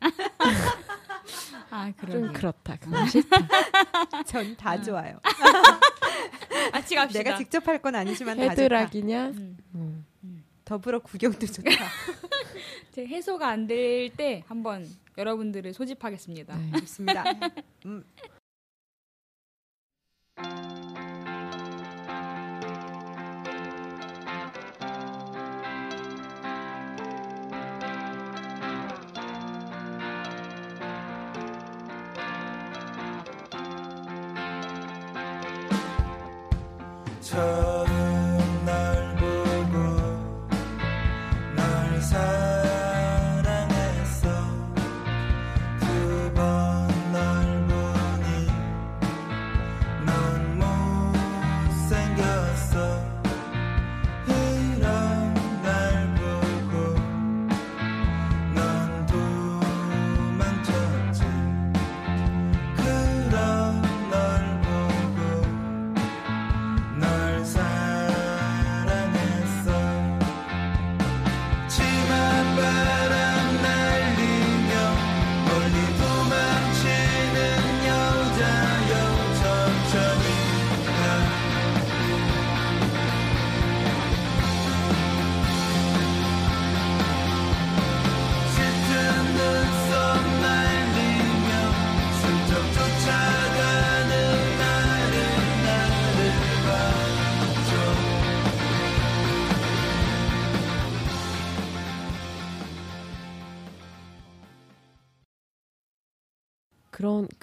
아, 1.70 1.86
좀 1.86 1.94
그러네. 2.10 2.34
그렇다. 2.34 2.76
그건 2.78 3.08
싫다. 3.08 3.38
전 4.26 4.56
다 4.58 4.82
좋아요. 4.82 5.20
같이 6.72 6.96
갑시다. 6.96 7.24
내가 7.24 7.38
직접 7.38 7.68
할 7.68 7.82
건 7.82 7.96
아니지만 7.96 8.38
다. 8.38 8.44
헤드락이냐. 8.44 9.28
음. 9.30 9.58
뭐. 9.72 10.04
더불어 10.66 11.00
구경도 11.00 11.46
좋다. 11.48 11.70
제 12.92 13.06
해소가 13.08 13.48
안 13.50 13.68
될 13.68 14.10
때 14.16 14.44
한번 14.48 14.88
여러분들을 15.18 15.74
소집하겠습니다. 15.74 16.56
네. 16.58 16.72
좋습니다. 16.80 17.24
음. 17.86 18.04
처 37.32 37.71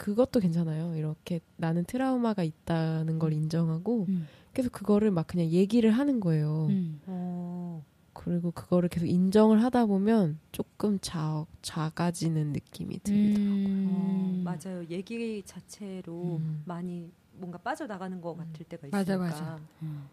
그것도 0.09 0.41
괜찮아요. 0.41 0.97
이렇게 0.97 1.41
나는 1.57 1.85
트라우마가 1.85 2.43
있다는 2.43 3.19
걸 3.19 3.35
인정하고 3.35 4.07
음. 4.09 4.27
그래서 4.53 4.71
그거를 4.71 5.11
막 5.11 5.27
그냥 5.27 5.47
얘기를 5.49 5.91
하는 5.91 6.19
거예요. 6.19 6.67
음. 6.71 7.01
어. 7.07 7.85
그리고 8.15 8.51
그거를 8.51 8.89
계속 8.89 9.07
인정을 9.07 9.63
하다 9.63 9.87
보면 9.87 10.39
조금 10.51 10.99
자, 11.01 11.45
작아지는 11.63 12.53
느낌이 12.53 13.01
듭니다. 13.03 13.41
어, 13.41 13.45
음. 13.45 14.43
맞아요. 14.45 14.85
얘기 14.89 15.43
자체로 15.45 16.39
음. 16.39 16.63
많이 16.65 17.13
뭔가 17.35 17.59
빠져나가는 17.59 18.21
것 18.21 18.35
같을 18.35 18.67
때가 18.67 18.89
맞아, 18.91 19.15
있으니까. 19.15 19.25
맞아. 19.31 19.61
음. 19.83 20.09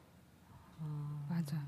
아. 0.81 1.25
맞아. 1.29 1.65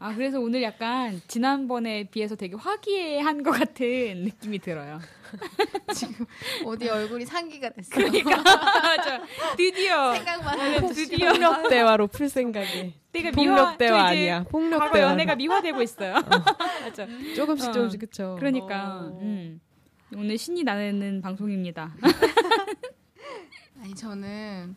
아 0.00 0.14
그래서 0.14 0.38
오늘 0.38 0.62
약간 0.62 1.20
지난번에 1.26 2.04
비해서 2.04 2.36
되게 2.36 2.54
화기애애한 2.54 3.42
것 3.42 3.50
같은 3.50 4.22
느낌이 4.24 4.60
들어요. 4.60 5.00
지금 5.92 6.24
어디 6.64 6.88
얼굴이 6.88 7.26
상기가 7.26 7.70
됐어요. 7.70 8.06
그러니까 8.08 8.36
맞아. 8.80 9.20
드디어 9.56 10.14
생각만 10.14 10.60
해도 10.60 10.88
드디어 10.92 11.32
폭력 11.32 11.68
대화로 11.68 12.06
풀 12.06 12.28
생각에 12.28 12.94
내가 13.12 13.30
폭력 13.32 13.54
미화 13.54 13.76
대화 13.76 14.04
아니야. 14.06 14.44
폭력 14.44 14.78
과거 14.78 14.94
대화. 14.94 15.10
연애가 15.10 15.34
미화되고 15.34 15.82
있어요. 15.82 16.14
맞아. 16.84 17.06
조금씩 17.34 17.68
어. 17.68 17.72
조금씩 17.72 18.00
그쵸. 18.00 18.36
그러니까 18.38 19.00
어. 19.00 19.18
음. 19.20 19.60
오늘 20.16 20.38
신이 20.38 20.62
나는 20.62 21.20
방송입니다. 21.20 21.92
아니 23.82 23.94
저는 23.96 24.76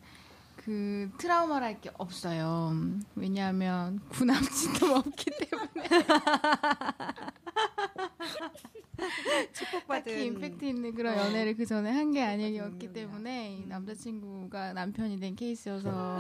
그 0.66 1.10
트라우마랄 1.18 1.82
게 1.82 1.90
없어요. 1.98 2.74
왜냐하면 3.16 4.00
구남친도 4.10 4.94
없기 4.96 5.32
때문에 5.50 5.90
축복받은 9.54 10.04
딱히 10.04 10.26
임팩트 10.28 10.66
있는 10.66 10.94
그런 10.94 11.18
어. 11.18 11.26
연애를 11.26 11.56
그 11.56 11.66
전에 11.66 11.90
한 11.92 12.12
게 12.12 12.22
아니었기. 12.22 12.92
때문에 12.94 13.54
이 13.56 13.66
남자친구가 13.68 14.74
남편이 14.74 15.20
된 15.20 15.36
케이스여서 15.36 16.18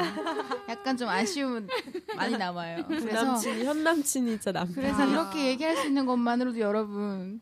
약간 0.70 0.96
좀 0.98 1.10
아쉬움은 1.10 1.68
많이 2.16 2.38
남아요. 2.38 2.86
그래서 2.88 3.24
남친이 3.24 3.66
현 3.66 3.84
남친이 3.84 4.32
진짜 4.32 4.52
남편. 4.54 4.74
그래서 4.74 5.06
이렇게 5.06 5.48
얘기할 5.48 5.76
수 5.78 5.86
있는 5.88 6.06
것만으로도 6.06 6.60
여러분 6.60 7.42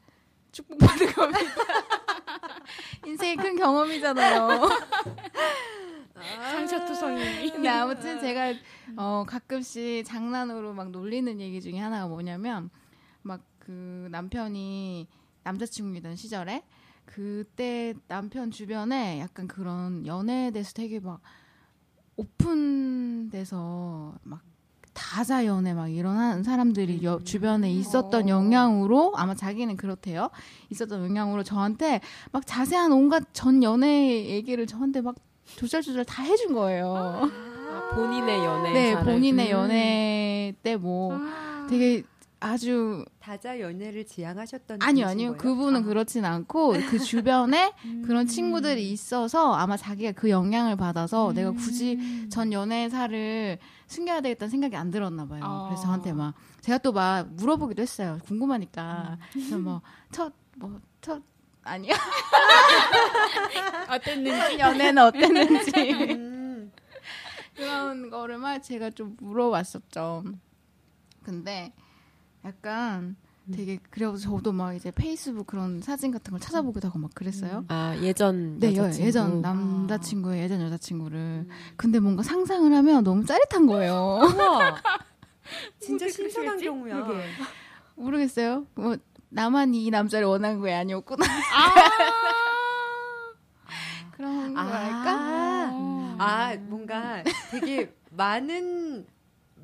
축복받은 0.51 1.13
겁니다. 1.13 1.39
인생의 3.05 3.35
큰 3.37 3.55
경험이잖아요. 3.55 4.67
상처투성이. 6.21 7.19
근데 7.51 7.69
아무튼 7.69 8.19
제가 8.19 8.53
어 8.97 9.23
가끔씩 9.27 10.05
장난으로 10.05 10.73
막 10.73 10.89
놀리는 10.91 11.39
얘기 11.39 11.61
중에 11.61 11.77
하나가 11.79 12.07
뭐냐면 12.07 12.69
막 13.21 13.41
그 13.59 14.07
남편이 14.09 15.07
남자친구이던 15.43 16.15
시절에 16.15 16.63
그때 17.05 17.93
남편 18.07 18.49
주변에 18.49 19.19
약간 19.19 19.47
그런 19.47 20.07
연애에 20.07 20.49
대해서 20.49 20.71
되게 20.73 20.99
막 20.99 21.21
오픈돼서 22.15 24.15
막 24.23 24.41
다자 24.93 25.45
연애 25.45 25.73
막 25.73 25.87
이런 25.87 26.43
사람들이 26.43 27.03
여- 27.03 27.19
주변에 27.19 27.71
있었던 27.71 28.27
영향으로 28.27 29.13
아마 29.15 29.33
자기는 29.35 29.77
그렇대요. 29.77 30.29
있었던 30.71 31.03
영향으로 31.05 31.43
저한테 31.43 32.01
막 32.31 32.45
자세한 32.45 32.91
온갖 32.91 33.23
전 33.33 33.63
연애 33.63 34.25
얘기를 34.25 34.65
저한테 34.67 35.01
막 35.01 35.15
조잘조잘 35.57 36.05
다 36.05 36.23
해준 36.23 36.53
거예요. 36.53 37.29
아, 37.71 37.91
본인의 37.95 38.37
연애. 38.45 38.71
네, 38.73 38.99
본인의 39.03 39.47
음. 39.47 39.51
연애 39.51 40.53
때뭐 40.63 41.13
아. 41.13 41.67
되게 41.69 42.03
아주 42.41 43.03
다자 43.19 43.59
연애를 43.59 44.05
지향하셨던 44.05 44.79
아니요, 44.81 45.07
아니요. 45.07 45.27
거예요? 45.35 45.37
그분은 45.37 45.81
아. 45.81 45.83
그렇진 45.83 46.23
않고 46.23 46.71
그 46.89 46.97
주변에 46.97 47.73
음. 47.83 48.01
그런 48.05 48.27
친구들이 48.27 48.89
있어서 48.91 49.53
아마 49.55 49.75
자기가 49.75 50.13
그 50.13 50.29
영향을 50.29 50.77
받아서 50.77 51.33
내가 51.33 51.51
굳이 51.51 51.95
음. 51.99 52.29
전 52.31 52.53
연애사를 52.53 53.57
숨겨야 53.87 54.21
되겠다는 54.21 54.49
생각이 54.49 54.75
안 54.77 54.89
들었나 54.89 55.27
봐요. 55.27 55.41
어. 55.43 55.65
그래서 55.67 55.83
저한테 55.83 56.13
막 56.13 56.33
제가 56.61 56.77
또 56.77 56.93
막 56.93 57.27
물어보기도 57.33 57.81
했어요. 57.81 58.19
궁금하니까. 58.25 59.17
그래서 59.33 59.57
뭐 59.57 59.81
첫 60.11 60.31
뭐첫 60.55 61.21
아니야 61.63 61.93
어땠는지. 63.89 64.59
연애는 64.59 65.03
어땠는지 65.03 65.71
음. 66.13 66.71
그런 67.55 68.09
거를 68.09 68.37
막 68.37 68.59
제가 68.59 68.89
좀 68.91 69.17
물어봤었죠. 69.19 70.23
근데 71.23 71.73
약간 72.45 73.15
되게 73.53 73.79
그래서 73.89 74.15
저도 74.17 74.51
막 74.53 74.73
이제 74.75 74.91
페이스북 74.91 75.47
그런 75.47 75.81
사진 75.81 76.11
같은 76.11 76.31
걸 76.31 76.39
찾아보기도 76.39 76.87
하고 76.87 76.99
막 76.99 77.11
그랬어요. 77.15 77.65
아 77.67 77.95
예전 78.01 78.59
네, 78.59 78.75
여- 78.75 78.83
여자친구. 78.83 79.07
예전 79.07 79.41
남자친구의 79.41 80.41
예전 80.43 80.61
여자친구를. 80.61 81.47
근데 81.75 81.99
뭔가 81.99 82.23
상상을 82.23 82.71
하면 82.73 83.03
너무 83.03 83.25
짜릿한 83.25 83.65
거예요. 83.65 84.19
진짜 85.79 86.07
신선한? 86.07 86.59
경우야. 86.59 87.07
모르겠어요. 87.95 88.65
뭐 88.75 88.95
나만 89.29 89.73
이 89.73 89.89
남자를 89.89 90.27
원한 90.27 90.61
게 90.61 90.73
아니었구나. 90.73 91.25
그런 94.49 94.57
아. 94.57 94.65
거랄까? 94.71 95.69
어. 95.73 96.15
아, 96.19 96.55
뭔가 96.61 97.23
되게 97.51 97.93
많은 98.11 99.05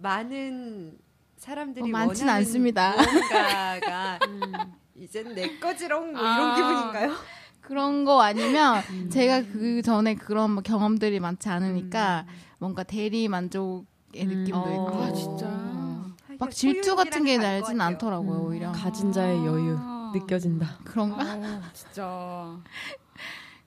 많은 0.01 0.97
사람들이 1.37 1.85
어, 1.85 1.87
많진 1.91 2.27
원하는 2.27 2.45
않습니다. 2.45 2.95
뭔가가 2.95 4.19
이젠 4.95 5.35
내 5.35 5.59
거지롱 5.59 6.13
뭐 6.13 6.21
이런 6.21 6.51
아. 6.51 6.55
기분인가요? 6.55 7.15
그런 7.61 8.05
거 8.05 8.21
아니면 8.21 8.83
제가 9.09 9.41
그 9.51 9.81
전에 9.81 10.15
그런 10.15 10.51
뭐 10.51 10.63
경험들이 10.63 11.19
많지 11.19 11.49
않으니까 11.49 12.25
뭔가 12.59 12.83
대리 12.83 13.27
만족의 13.27 14.23
음. 14.23 14.27
느낌도 14.27 14.59
어. 14.59 14.71
있고. 14.71 15.03
아, 15.03 15.11
진짜? 15.13 15.47
어. 15.49 16.05
막 16.39 16.51
질투 16.51 16.95
같은 16.95 17.23
게 17.23 17.37
날진. 17.37 17.79
않더라고요, 17.81 18.39
음. 18.39 18.45
오히려. 18.45 18.71
가진 18.71 19.11
자의 19.11 19.37
여유 19.37 19.75
아. 19.79 20.11
느껴진다. 20.13 20.77
그런가? 20.83 21.23
어, 21.35 21.61
진짜. 21.73 22.57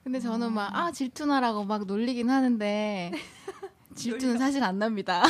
근데 0.03 0.19
저는 0.19 0.53
막, 0.53 0.75
아, 0.75 0.91
질투나라고 0.91 1.65
막 1.65 1.85
놀리긴 1.85 2.29
하는데, 2.29 3.11
질투는 3.95 4.37
사실 4.37 4.63
안 4.63 4.79
납니다. 4.79 5.23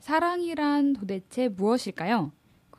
사랑이란 0.00 0.92
도대체 0.92 1.48
무엇일까요? 1.48 2.30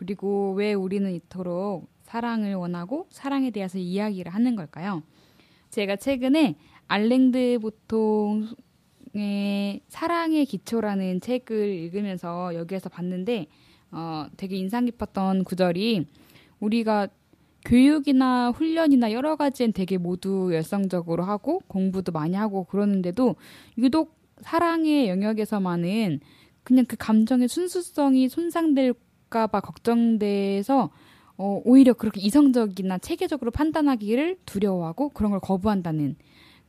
그리고 0.05 0.53
왜 0.53 0.75
우리는 0.75 1.11
이토록 1.11 1.89
사랑을 2.03 2.53
원하고 2.53 3.07
사랑에 3.09 3.49
대해서 3.49 3.79
이야기를 3.79 4.31
하는 4.31 4.55
걸까요? 4.55 5.01
제가 5.71 5.95
최근에 5.95 6.55
알랭드 6.87 7.57
보통의 7.59 9.81
사랑의 9.87 10.45
기초라는 10.45 11.21
책을 11.21 11.69
읽으면서 11.69 12.53
여기에서 12.53 12.87
봤는데 12.87 13.47
어, 13.91 14.27
되게 14.37 14.57
인상 14.57 14.85
깊었던 14.85 15.43
구절이 15.43 16.05
우리가 16.59 17.07
교육이나 17.65 18.51
훈련이나 18.51 19.11
여러 19.11 19.35
가지엔 19.35 19.73
되게 19.73 19.97
모두 19.97 20.51
열성적으로 20.53 21.23
하고 21.23 21.61
공부도 21.65 22.11
많이 22.11 22.35
하고 22.35 22.65
그러는데도 22.65 23.37
유독 23.79 24.19
사랑의 24.41 25.09
영역에서만은 25.09 26.19
그냥 26.63 26.85
그 26.85 26.95
감정의 26.95 27.47
순수성이 27.47 28.29
손상될 28.29 28.93
까봐 29.36 29.60
걱정돼서 29.60 30.89
어, 31.38 31.62
오히려 31.65 31.91
그렇게 31.91 32.21
이성적이나 32.21 33.00
체계적으로 33.00 33.52
판단하기를 33.52 34.38
두려워하고 34.45 35.10
그런 35.10 35.32
걸 35.32 35.41
거부한다는 35.41 36.15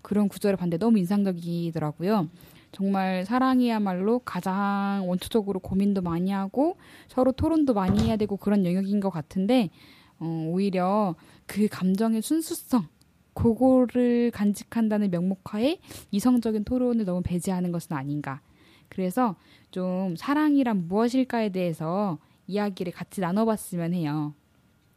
그런 0.03 0.29
구절을 0.29 0.57
봤는데 0.57 0.79
너무 0.79 0.99
인상적이더라고요. 0.99 2.29
정말 2.73 3.25
사랑이야말로 3.25 4.19
가장 4.19 5.05
원초적으로 5.07 5.61
고민도 5.61 6.03
많이 6.03 6.33
하고 6.33 6.77
서로 7.07 7.31
토론도 7.31 7.73
많이 7.73 8.05
해야 8.05 8.17
되고 8.17 8.37
그런 8.37 8.67
영역인 8.67 8.99
것 8.99 9.11
같은데 9.11 9.71
어, 10.19 10.49
오히려 10.49 11.15
그 11.47 11.69
감정의 11.69 12.21
순수성 12.21 12.89
그거를 13.33 14.33
간직한다는 14.33 15.13
명목하에 15.13 15.79
이성적인 16.11 16.65
토론을 16.65 17.05
너무 17.05 17.23
배제하는 17.23 17.71
것은 17.71 17.97
아닌가. 17.97 18.41
그래서 18.89 19.37
좀 19.71 20.17
사랑이란 20.17 20.89
무엇일까에 20.89 21.51
대해서 21.51 22.19
이야기를 22.47 22.93
같이 22.93 23.21
나눠봤으면 23.21 23.93
해요. 23.95 24.35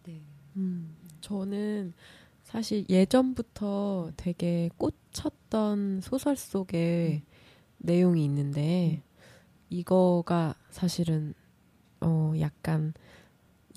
네. 0.03 0.21
음, 0.55 0.95
저는 1.21 1.93
사실 2.43 2.85
예전부터 2.89 4.11
되게 4.17 4.69
꽂혔던 4.77 6.01
소설 6.01 6.35
속에 6.35 7.23
내용이 7.77 8.23
있는데 8.25 9.01
이거가 9.69 10.55
사실은 10.71 11.33
어 12.01 12.33
약간 12.39 12.93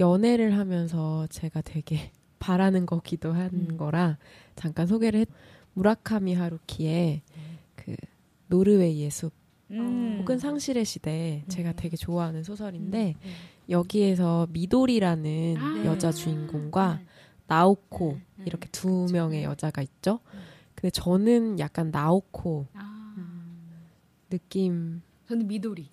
연애를 0.01 0.57
하면서 0.57 1.27
제가 1.29 1.61
되게 1.61 2.11
바라는 2.39 2.87
거기도 2.87 3.33
한 3.33 3.51
음. 3.53 3.77
거라 3.77 4.19
잠깐 4.57 4.87
소개를 4.87 5.21
했. 5.21 5.29
무라카미 5.75 6.35
하루키의 6.35 7.23
그 7.77 7.97
노르웨이의 8.49 9.11
숲 9.11 9.33
음. 9.71 10.17
혹은 10.21 10.39
상실의 10.39 10.85
시대 10.85 11.45
제가 11.49 11.71
음. 11.71 11.75
되게 11.77 11.97
좋아하는 11.97 12.43
소설인데 12.43 13.15
음. 13.23 13.31
여기에서 13.69 14.47
미도리라는 14.51 15.57
아. 15.59 15.85
여자 15.85 16.13
주인공과 16.13 17.01
나오코 17.47 18.19
이렇게 18.45 18.69
두 18.71 19.07
명의 19.13 19.45
여자가 19.45 19.83
있죠. 19.83 20.21
근데 20.75 20.91
저는 20.91 21.59
약간 21.59 21.91
나오코 21.91 22.67
아, 22.75 23.15
느낌이었다고 24.31 25.03
저는 25.29 25.47
미도리. 25.47 25.89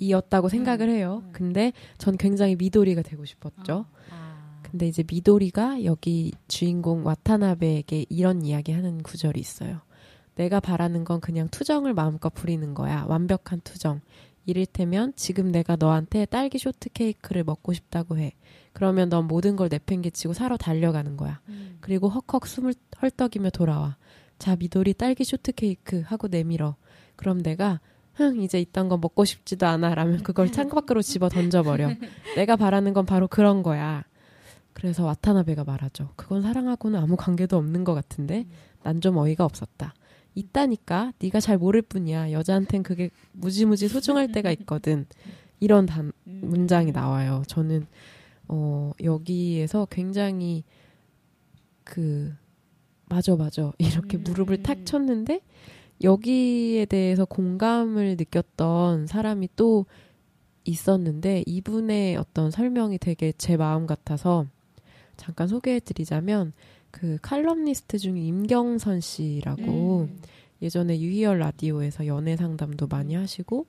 생각을 0.49 0.89
해요. 0.89 1.21
음. 1.25 1.29
근데 1.32 1.73
전 1.97 2.17
굉장히 2.17 2.55
미도리가 2.55 3.01
되고 3.01 3.25
싶었죠. 3.25 3.86
아. 4.10 4.62
근데 4.63 4.88
이제 4.88 5.03
미도리가 5.10 5.84
여기 5.84 6.32
주인공 6.47 7.05
와타나베에게 7.05 8.05
이런 8.10 8.43
이야기 8.43 8.71
하는 8.71 9.01
구절이 9.01 9.39
있어요. 9.39 9.82
내가 10.36 10.60
바라는 10.60 11.03
건 11.03 11.19
그냥 11.19 11.47
투정을 11.49 11.93
마음껏 11.93 12.29
부리는 12.29 12.73
거야. 12.73 13.05
완벽한 13.08 13.62
투정. 13.63 14.01
이를테면 14.50 15.14
지금 15.16 15.52
내가 15.52 15.76
너한테 15.76 16.26
딸기 16.26 16.58
쇼트케이크를 16.58 17.44
먹고 17.44 17.74
싶다고 17.74 18.18
해. 18.18 18.34
그러면 18.74 19.10
넌 19.10 19.28
모든 19.28 19.56
걸 19.56 19.70
내팽개치고 19.70 20.34
사러 20.34 20.58
달려가는 20.58 21.18
거야. 21.18 21.40
그리고 21.82 22.10
헉헉 22.10 22.48
숨을 22.48 22.74
헐떡이며 23.02 23.52
돌아와. 23.52 23.98
자, 24.40 24.56
미도리 24.56 24.94
딸기 24.94 25.24
쇼트케이크 25.24 26.02
하고 26.06 26.28
내밀어. 26.28 26.76
그럼 27.16 27.44
내가 27.44 27.80
흥 28.14 28.42
이제 28.42 28.60
이딴 28.60 28.90
거 28.90 28.98
먹고 28.98 29.24
싶지도 29.26 29.66
않아 29.68 29.94
라면 29.96 30.24
그걸 30.24 30.52
창밖으로 30.52 31.02
집어 31.02 31.30
던져버려. 31.30 31.92
내가 32.36 32.56
바라는 32.56 32.94
건 32.94 33.06
바로 33.06 33.28
그런 33.28 33.64
거야. 33.64 34.04
그래서 34.74 35.04
와타나베가 35.06 35.64
말하죠. 35.64 36.10
그건 36.16 36.42
사랑하고는 36.42 37.00
아무 37.00 37.16
관계도 37.18 37.58
없는 37.58 37.84
것 37.84 37.94
같은데 37.94 38.46
난 38.84 39.02
좀 39.02 39.18
어이가 39.18 39.44
없었다. 39.46 39.94
있다니까 40.36 41.13
네가 41.20 41.39
잘 41.39 41.58
모를 41.58 41.82
뿐이야. 41.82 42.32
여자한텐 42.32 42.84
그게 42.84 43.10
무지무지 43.32 43.88
소중할 43.88 44.32
때가 44.32 44.52
있거든. 44.52 45.06
이런 45.60 45.86
단, 45.86 46.12
문장이 46.24 46.92
나와요. 46.92 47.44
저는 47.48 47.86
어, 48.48 48.92
여기에서 49.04 49.88
굉장히 49.89 50.63
그 51.84 52.34
맞아 53.08 53.36
맞아 53.36 53.72
이렇게 53.80 54.18
음. 54.18 54.24
무릎을 54.24 54.63
탁 54.63 54.86
쳤는데 54.86 55.42
여기에 56.02 56.86
대해서 56.86 57.26
공감을 57.26 58.15
느꼈던 58.18 59.08
사람이 59.08 59.50
또 59.56 59.86
있었는데 60.63 61.44
이분의 61.46 62.15
어떤 62.18 62.52
설명이 62.52 63.00
되게 63.00 63.34
제 63.38 63.58
마음 63.58 63.86
같아서 63.86 64.46
잠깐 65.18 65.48
소개해 65.48 65.80
드리자면 65.82 66.54
그 66.91 67.17
칼럼니스트 67.21 67.97
중에 67.97 68.19
임경선 68.19 69.02
씨라고 69.02 70.08
음. 70.10 70.21
예전에 70.62 70.99
유희열 70.99 71.39
라디오에서 71.39 72.08
연애 72.08 72.36
상담도 72.36 72.88
많이 72.88 73.15
하시고 73.15 73.65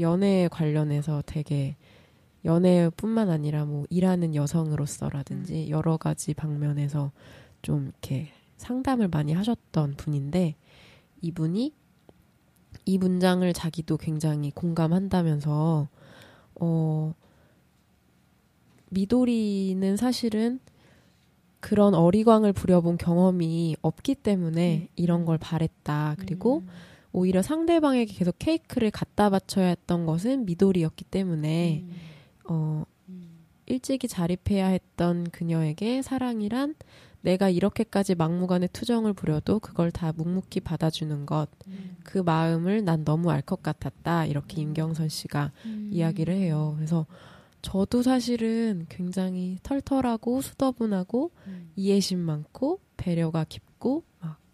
연애 0.00 0.48
관련해서 0.50 1.22
되게 1.26 1.76
연애뿐만 2.44 3.30
아니라 3.30 3.64
뭐 3.64 3.84
일하는 3.90 4.34
여성으로서라든지 4.34 5.70
여러 5.70 5.96
가지 5.96 6.34
방면에서 6.34 7.12
좀 7.62 7.84
이렇게 7.84 8.28
상담을 8.56 9.08
많이 9.08 9.32
하셨던 9.32 9.94
분인데 9.96 10.56
이분이 11.20 11.74
이 12.86 12.98
문장을 12.98 13.50
자기도 13.52 13.96
굉장히 13.96 14.50
공감한다면서 14.50 15.88
어 16.60 17.14
미도리는 18.90 19.96
사실은 19.96 20.60
그런 21.64 21.94
어리광을 21.94 22.52
부려본 22.52 22.98
경험이 22.98 23.74
없기 23.80 24.16
때문에 24.16 24.88
이런 24.96 25.24
걸 25.24 25.38
바랬다. 25.38 26.14
그리고 26.18 26.62
오히려 27.10 27.40
상대방에게 27.40 28.12
계속 28.12 28.34
케이크를 28.38 28.90
갖다 28.90 29.30
바쳐야 29.30 29.68
했던 29.68 30.04
것은 30.04 30.44
미도리였기 30.44 31.06
때문에 31.06 31.86
어 32.50 32.84
일찍이 33.64 34.08
자립해야 34.08 34.66
했던 34.66 35.24
그녀에게 35.30 36.02
사랑이란 36.02 36.74
내가 37.22 37.48
이렇게까지 37.48 38.14
막무가내 38.14 38.66
투정을 38.66 39.14
부려도 39.14 39.58
그걸 39.58 39.90
다 39.90 40.12
묵묵히 40.14 40.60
받아주는 40.60 41.24
것. 41.24 41.46
그 42.02 42.18
마음을 42.18 42.84
난 42.84 43.06
너무 43.06 43.30
알 43.30 43.40
것 43.40 43.62
같았다. 43.62 44.26
이렇게 44.26 44.60
임경선 44.60 45.08
씨가 45.08 45.52
이야기를 45.90 46.34
해요. 46.34 46.74
그래서 46.76 47.06
저도 47.64 48.02
사실은 48.02 48.86
굉장히 48.88 49.58
털털하고 49.62 50.42
수더분하고 50.42 51.32
이해심 51.76 52.18
많고 52.18 52.80
배려가 52.96 53.44
깊고 53.44 54.04
막 54.20 54.44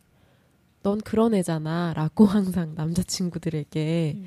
넌 0.83 0.99
그런 1.01 1.35
애잖아 1.35 1.93
라고 1.95 2.25
항상 2.27 2.75
남자친구들에게 2.75 4.23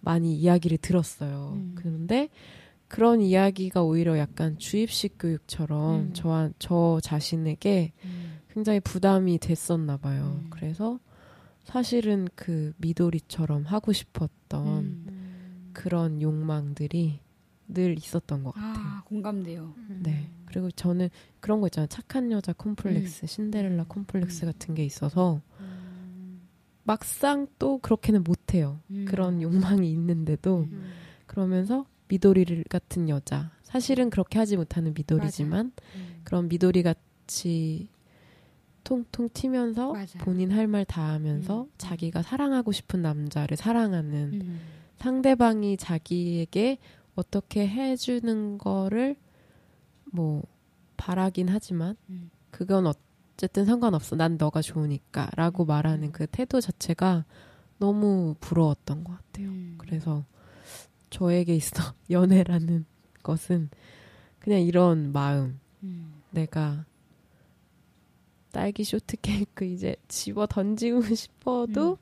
많이 0.00 0.36
이야기를 0.36 0.78
들었어요. 0.78 1.58
그런데 1.74 2.28
그런 2.88 3.20
이야기가 3.20 3.82
오히려 3.82 4.16
약간 4.18 4.58
주입식 4.58 5.16
교육처럼 5.18 5.94
음. 6.00 6.12
저한 6.12 6.54
저 6.60 7.00
자신에게 7.02 7.92
굉장히 8.52 8.78
부담이 8.80 9.38
됐었나 9.38 9.96
봐요. 9.96 10.40
음. 10.44 10.50
그래서 10.50 11.00
사실은 11.64 12.28
그 12.36 12.72
미도리처럼 12.76 13.64
하고 13.64 13.92
싶었던 13.92 14.66
음. 14.66 15.70
그런 15.72 16.22
욕망들이 16.22 17.18
늘 17.68 17.96
있었던 17.98 18.44
것 18.44 18.52
같아요. 18.52 18.74
아, 18.76 19.02
공감돼요. 19.06 19.74
네. 20.02 20.30
그리고 20.46 20.70
저는 20.70 21.08
그런 21.40 21.60
거 21.60 21.66
있잖아요. 21.66 21.88
착한 21.88 22.30
여자 22.30 22.52
콤플렉스, 22.52 23.24
음. 23.24 23.26
신데렐라 23.26 23.84
콤플렉스 23.88 24.46
같은 24.46 24.74
게 24.74 24.84
있어서 24.84 25.40
막상 26.84 27.48
또 27.58 27.78
그렇게는 27.78 28.22
못해요. 28.22 28.78
그런 29.06 29.42
욕망이 29.42 29.90
있는데도 29.92 30.66
그러면서 31.26 31.86
미도리 32.08 32.62
같은 32.68 33.08
여자 33.08 33.50
사실은 33.64 34.10
그렇게 34.10 34.38
하지 34.38 34.56
못하는 34.56 34.94
미도리지만 34.94 35.72
그런 36.22 36.48
미도리 36.48 36.84
같이 36.84 37.88
통통 38.84 39.28
튀면서 39.34 39.92
맞아. 39.92 40.16
본인 40.20 40.52
할 40.52 40.68
말 40.68 40.84
다 40.84 41.08
하면서 41.12 41.62
음. 41.64 41.70
자기가 41.76 42.22
사랑하고 42.22 42.70
싶은 42.70 43.02
남자를 43.02 43.56
사랑하는 43.56 44.40
음. 44.40 44.60
상대방이 44.98 45.76
자기에게 45.76 46.78
어떻게 47.16 47.66
해주는 47.66 48.58
거를 48.58 49.16
뭐 50.12 50.42
바라긴 50.96 51.48
하지만 51.48 51.96
음. 52.08 52.30
그건 52.50 52.86
어쨌든 52.86 53.64
상관없어. 53.64 54.16
난 54.16 54.36
너가 54.36 54.62
좋으니까 54.62 55.30
라고 55.34 55.64
음. 55.64 55.66
말하는 55.66 56.12
그 56.12 56.26
태도 56.26 56.60
자체가 56.60 57.24
너무 57.78 58.34
부러웠던 58.40 59.04
것 59.04 59.16
같아요. 59.16 59.48
음. 59.48 59.74
그래서 59.78 60.24
저에게 61.10 61.54
있어 61.54 61.94
연애라는 62.10 62.86
것은 63.22 63.70
그냥 64.38 64.60
이런 64.60 65.12
마음. 65.12 65.58
음. 65.82 66.22
내가 66.30 66.84
딸기 68.52 68.84
쇼트케이크 68.84 69.64
이제 69.64 69.96
집어 70.08 70.46
던지고 70.46 71.02
싶어도 71.14 71.98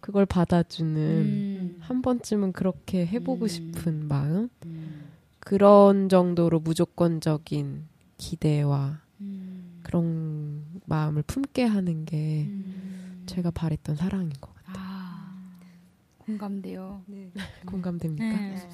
그걸 0.00 0.26
받아주는 0.26 0.96
음. 0.96 1.53
한 1.84 2.00
번쯤은 2.00 2.52
그렇게 2.52 3.06
해보고 3.06 3.44
음. 3.44 3.48
싶은 3.48 4.08
마음 4.08 4.48
음. 4.64 5.10
그런 5.38 6.08
정도로 6.08 6.60
무조건적인 6.60 7.86
기대와 8.16 9.00
음. 9.20 9.80
그런 9.82 10.64
마음을 10.86 11.22
품게 11.22 11.64
하는 11.64 12.06
게 12.06 12.46
음. 12.48 13.22
제가 13.26 13.50
바랬던 13.50 13.96
사랑인 13.96 14.30
것 14.40 14.54
같아요. 14.54 14.76
아, 14.78 15.34
공감돼요. 16.18 17.02
네. 17.06 17.30
공감됩니까? 17.66 18.24
네. 18.24 18.68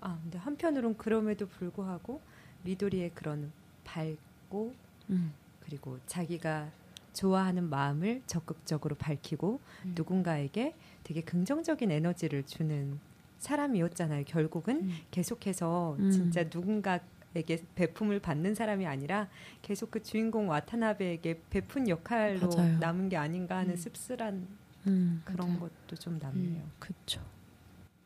아, 0.00 0.18
근데 0.22 0.38
한편으론 0.38 0.98
그럼에도 0.98 1.46
불구하고 1.46 2.20
미도리의 2.64 3.12
그런 3.14 3.50
밝고 3.84 4.74
음. 5.08 5.32
그리고 5.60 5.98
자기가 6.06 6.70
좋아하는 7.14 7.70
마음을 7.70 8.22
적극적으로 8.26 8.96
밝히고 8.96 9.60
누군가에게 9.94 10.74
되게 11.04 11.20
긍정적인 11.20 11.90
에너지를 11.90 12.44
주는 12.44 12.98
사람이었잖아요. 13.38 14.24
결국은 14.26 14.90
계속해서 15.10 15.96
음. 15.98 16.10
진짜 16.10 16.44
누군가에게 16.44 17.62
베품을 17.74 18.20
받는 18.20 18.54
사람이 18.54 18.86
아니라 18.86 19.28
계속 19.62 19.90
그 19.90 20.02
주인공 20.02 20.48
와타나베에게 20.48 21.42
베푼 21.50 21.88
역할로 21.88 22.48
맞아요. 22.48 22.78
남은 22.78 23.10
게 23.10 23.16
아닌가 23.16 23.58
하는 23.58 23.72
음. 23.72 23.76
씁쓸한 23.76 24.48
음. 24.86 25.22
그런 25.24 25.48
맞아요. 25.48 25.60
것도 25.60 25.96
좀 25.96 26.18
남네요. 26.18 26.62
그쵸. 26.78 27.20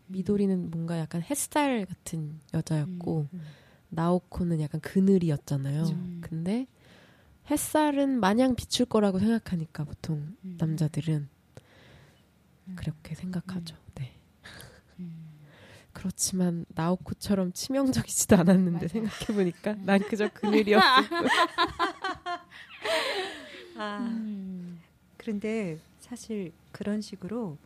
미도리는 0.08 0.70
뭔가 0.70 0.98
약간 0.98 1.22
햇살 1.22 1.86
같은 1.86 2.40
여자였고 2.54 3.28
음. 3.32 3.40
나오코는 3.90 4.60
약간 4.60 4.80
그늘이었잖아요. 4.80 5.84
음. 5.84 6.18
근데 6.20 6.66
햇살은 7.50 8.20
마냥 8.20 8.54
비출 8.56 8.86
거라고 8.86 9.18
생각하니까 9.18 9.84
보통 9.84 10.34
음. 10.44 10.56
남자들은 10.58 11.28
그렇게 12.76 13.14
생각하죠. 13.14 13.76
네. 13.94 14.12
음. 14.98 15.28
그렇지만 15.92 16.64
나오코처럼 16.68 17.52
치명적이지도 17.52 18.36
않았는데. 18.36 18.88
생각해 18.88 19.26
보니까 19.34 19.74
난 19.84 20.00
그저 20.00 20.28
그늘이었을 20.32 21.08
뿐. 21.08 21.28
아, 23.78 23.98
음. 23.98 24.80
그런데 25.16 25.78
사실 26.00 26.52
그런 26.72 27.00
식으로 27.00 27.56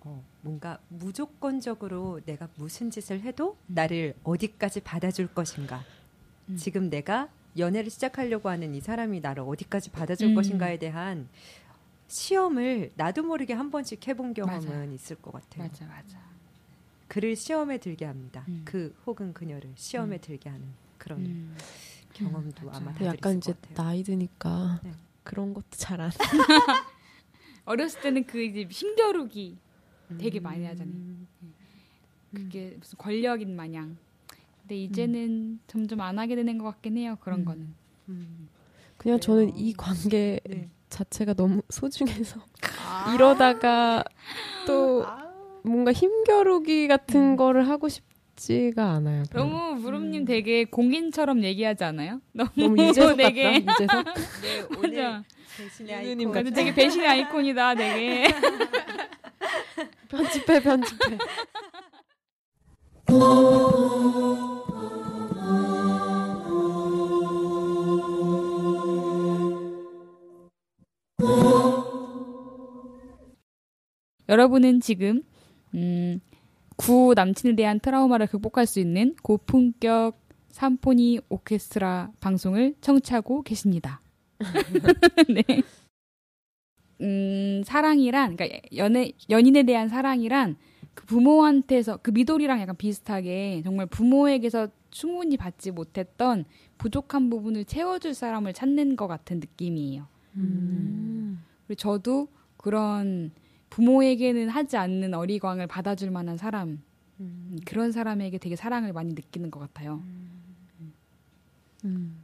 어, 0.00 0.24
뭔가 0.42 0.78
무조건적으로 0.88 2.20
내가 2.24 2.48
무슨 2.56 2.90
짓을 2.90 3.20
해도 3.22 3.56
나를 3.66 4.14
어디까지 4.22 4.80
받아줄 4.80 5.28
것인가. 5.28 5.84
음. 6.48 6.56
지금 6.56 6.90
내가 6.90 7.28
연애를 7.58 7.90
시작하려고 7.90 8.48
하는 8.48 8.74
이 8.74 8.80
사람이 8.80 9.20
나를 9.20 9.42
어디까지 9.46 9.90
받아줄 9.90 10.28
음. 10.28 10.34
것인가에 10.34 10.78
대한 10.78 11.28
시험을 12.08 12.92
나도 12.96 13.22
모르게 13.22 13.52
한 13.54 13.70
번씩 13.70 14.06
해본 14.06 14.34
경험은 14.34 14.68
맞아요. 14.68 14.92
있을 14.92 15.16
것 15.16 15.32
같아요. 15.32 15.64
맞아 15.68 15.86
맞아. 15.86 16.18
그를 17.08 17.36
시험에 17.36 17.78
들게 17.78 18.04
합니다. 18.04 18.44
음. 18.48 18.62
그 18.64 18.94
혹은 19.06 19.32
그녀를 19.32 19.72
시험에 19.76 20.16
음. 20.16 20.20
들게 20.20 20.48
하는 20.48 20.66
그런 20.98 21.20
음. 21.20 21.56
경험도 22.12 22.66
맞아요. 22.66 22.76
아마 22.80 22.92
다들 22.92 23.06
약간 23.06 23.32
있을 23.32 23.38
이제 23.38 23.52
것 23.52 23.62
같아요. 23.62 23.74
나이 23.76 24.02
드니까 24.02 24.80
네. 24.82 24.92
그런 25.22 25.54
것도 25.54 25.66
잘 25.70 26.00
안. 26.00 26.10
어렸을 27.64 28.00
때는 28.00 28.24
그 28.26 28.42
이제 28.42 28.66
힘겨루기 28.70 29.58
되게 30.18 30.40
음. 30.40 30.42
많이 30.42 30.64
하잖아요. 30.66 31.16
그게 32.32 32.76
무슨 32.78 32.98
권력인 32.98 33.56
마냥. 33.56 33.96
근데 34.62 34.76
이제는 34.76 35.60
점점 35.66 36.00
안 36.00 36.18
하게 36.18 36.36
되는 36.36 36.58
것 36.58 36.64
같긴 36.64 36.96
해요. 36.96 37.16
그런 37.20 37.40
음. 37.40 37.44
거는. 37.44 37.74
음. 38.08 38.48
그냥 38.96 39.18
그래요. 39.18 39.20
저는 39.20 39.56
이 39.56 39.72
관계 39.74 40.40
네. 40.44 40.68
자체가 40.88 41.34
너무 41.34 41.62
소중해서 41.70 42.40
이러다가 43.14 44.04
또 44.66 45.04
뭔가 45.62 45.92
힘겨루기 45.92 46.88
같은 46.88 47.32
음. 47.32 47.36
거를 47.36 47.68
하고 47.68 47.88
싶 47.88 48.04
지가 48.36 48.90
않아요. 48.92 49.24
별로. 49.30 49.44
너무 49.44 49.74
무릎님 49.80 50.26
되게 50.26 50.64
공인처럼 50.64 51.42
얘기하지 51.42 51.84
않아요? 51.84 52.20
너무, 52.32 52.50
너무 52.54 52.76
같다. 52.92 53.16
되게 53.16 53.56
이제서 53.64 54.02
네, 54.42 54.66
오늘 54.76 55.24
유느님 56.04 56.28
아이콘. 56.28 56.32
그래도 56.32 56.50
되게 56.54 56.74
배신의 56.74 57.08
아이콘이다. 57.08 57.74
되게. 57.74 58.26
편집해 60.08 60.60
편집해. 60.60 61.18
여러분은 74.28 74.80
지금 74.80 75.22
음, 75.74 76.20
구 76.76 77.14
남친에 77.14 77.56
대한 77.56 77.80
트라우마를 77.80 78.26
극복할 78.26 78.66
수 78.66 78.80
있는 78.80 79.14
고품격 79.22 80.18
삼포니 80.48 81.20
오케스트라 81.28 82.12
방송을 82.20 82.74
청취하고 82.80 83.42
계십니다. 83.42 84.00
네. 85.28 85.62
음, 87.00 87.62
사랑이란 87.64 88.36
그러니까 88.36 88.58
연애 88.76 89.12
연인에 89.28 89.64
대한 89.64 89.88
사랑이란 89.88 90.56
그 90.94 91.04
부모한테서 91.04 91.98
그 91.98 92.10
미돌이랑 92.10 92.60
약간 92.60 92.74
비슷하게 92.76 93.62
정말 93.64 93.86
부모에게서 93.86 94.68
충분히 94.90 95.36
받지 95.36 95.70
못했던 95.70 96.46
부족한 96.78 97.28
부분을 97.28 97.66
채워줄 97.66 98.14
사람을 98.14 98.54
찾는 98.54 98.96
것 98.96 99.06
같은 99.06 99.40
느낌이에요. 99.40 100.06
음. 100.36 101.42
그리고 101.66 101.78
저도 101.78 102.28
그런 102.56 103.30
부모에게는 103.76 104.48
하지 104.48 104.78
않는 104.78 105.12
어리광을 105.12 105.66
받아줄 105.66 106.10
만한 106.10 106.38
사람 106.38 106.82
음. 107.20 107.58
그런 107.66 107.92
사람에게 107.92 108.38
되게 108.38 108.56
사랑을 108.56 108.94
많이 108.94 109.12
느끼는 109.12 109.50
것 109.50 109.60
같아요. 109.60 110.02
음. 111.84 112.16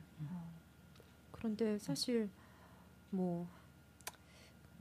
그런데 1.31 1.79
사실 1.79 2.31
뭐 3.11 3.47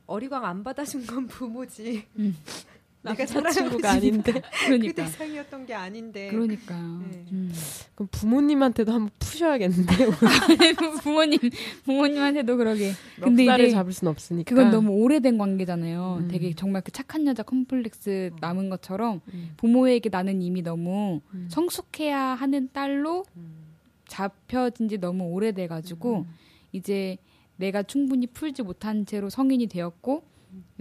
어리광 0.08 0.46
안 0.46 0.64
받아준 0.64 1.06
건 1.06 1.28
부모지. 1.28 2.08
음. 3.04 3.10
내가 3.10 3.26
사랑하는 3.26 3.86
아닌데 3.86 4.32
그 4.42 4.66
그러니까 4.66 5.04
대상이었던 5.06 5.66
게 5.66 5.74
아닌데. 5.74 6.30
그러니까요. 6.30 7.04
네. 7.10 7.26
음. 7.32 7.52
그럼 7.96 8.08
부모님한테도 8.12 8.92
한번 8.92 9.10
푸셔야겠는데요. 9.20 10.12
부모님 11.02 11.40
부모님한테도 11.86 12.58
그러게. 12.58 12.92
근데 13.20 13.44
이제 13.44 13.72
잡을 13.72 13.92
순 13.92 14.08
없으니까. 14.08 14.50
그건 14.50 14.72
너무 14.72 14.92
오래된 14.92 15.38
관계잖아요. 15.38 16.20
음. 16.22 16.28
되게 16.28 16.54
정말 16.54 16.82
그 16.84 16.92
착한 16.92 17.26
여자 17.26 17.44
컴플렉스 17.44 18.32
남은 18.40 18.70
것처럼 18.70 19.22
음. 19.34 19.54
부모에게 19.58 20.10
나는 20.10 20.42
이미 20.42 20.62
너무 20.62 21.22
음. 21.34 21.48
성숙해야 21.50 22.20
하는 22.20 22.70
딸로 22.72 23.26
음. 23.36 23.62
잡혀진 24.08 24.90
지 24.90 24.98
너무 24.98 25.24
오래돼 25.32 25.68
가지고 25.68 26.26
이제 26.74 27.18
내가 27.56 27.82
충분히 27.84 28.28
풀지 28.28 28.64
못한 28.64 29.06
채로 29.06 29.30
성인이 29.30 29.68
되었고 29.68 30.24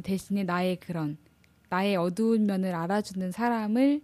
대신에 0.03 0.43
나의 0.45 0.77
그런 0.81 1.17
나의 1.71 1.97
어두운 1.97 2.47
면을 2.47 2.75
알아주는 2.75 3.33
사람을 3.33 4.03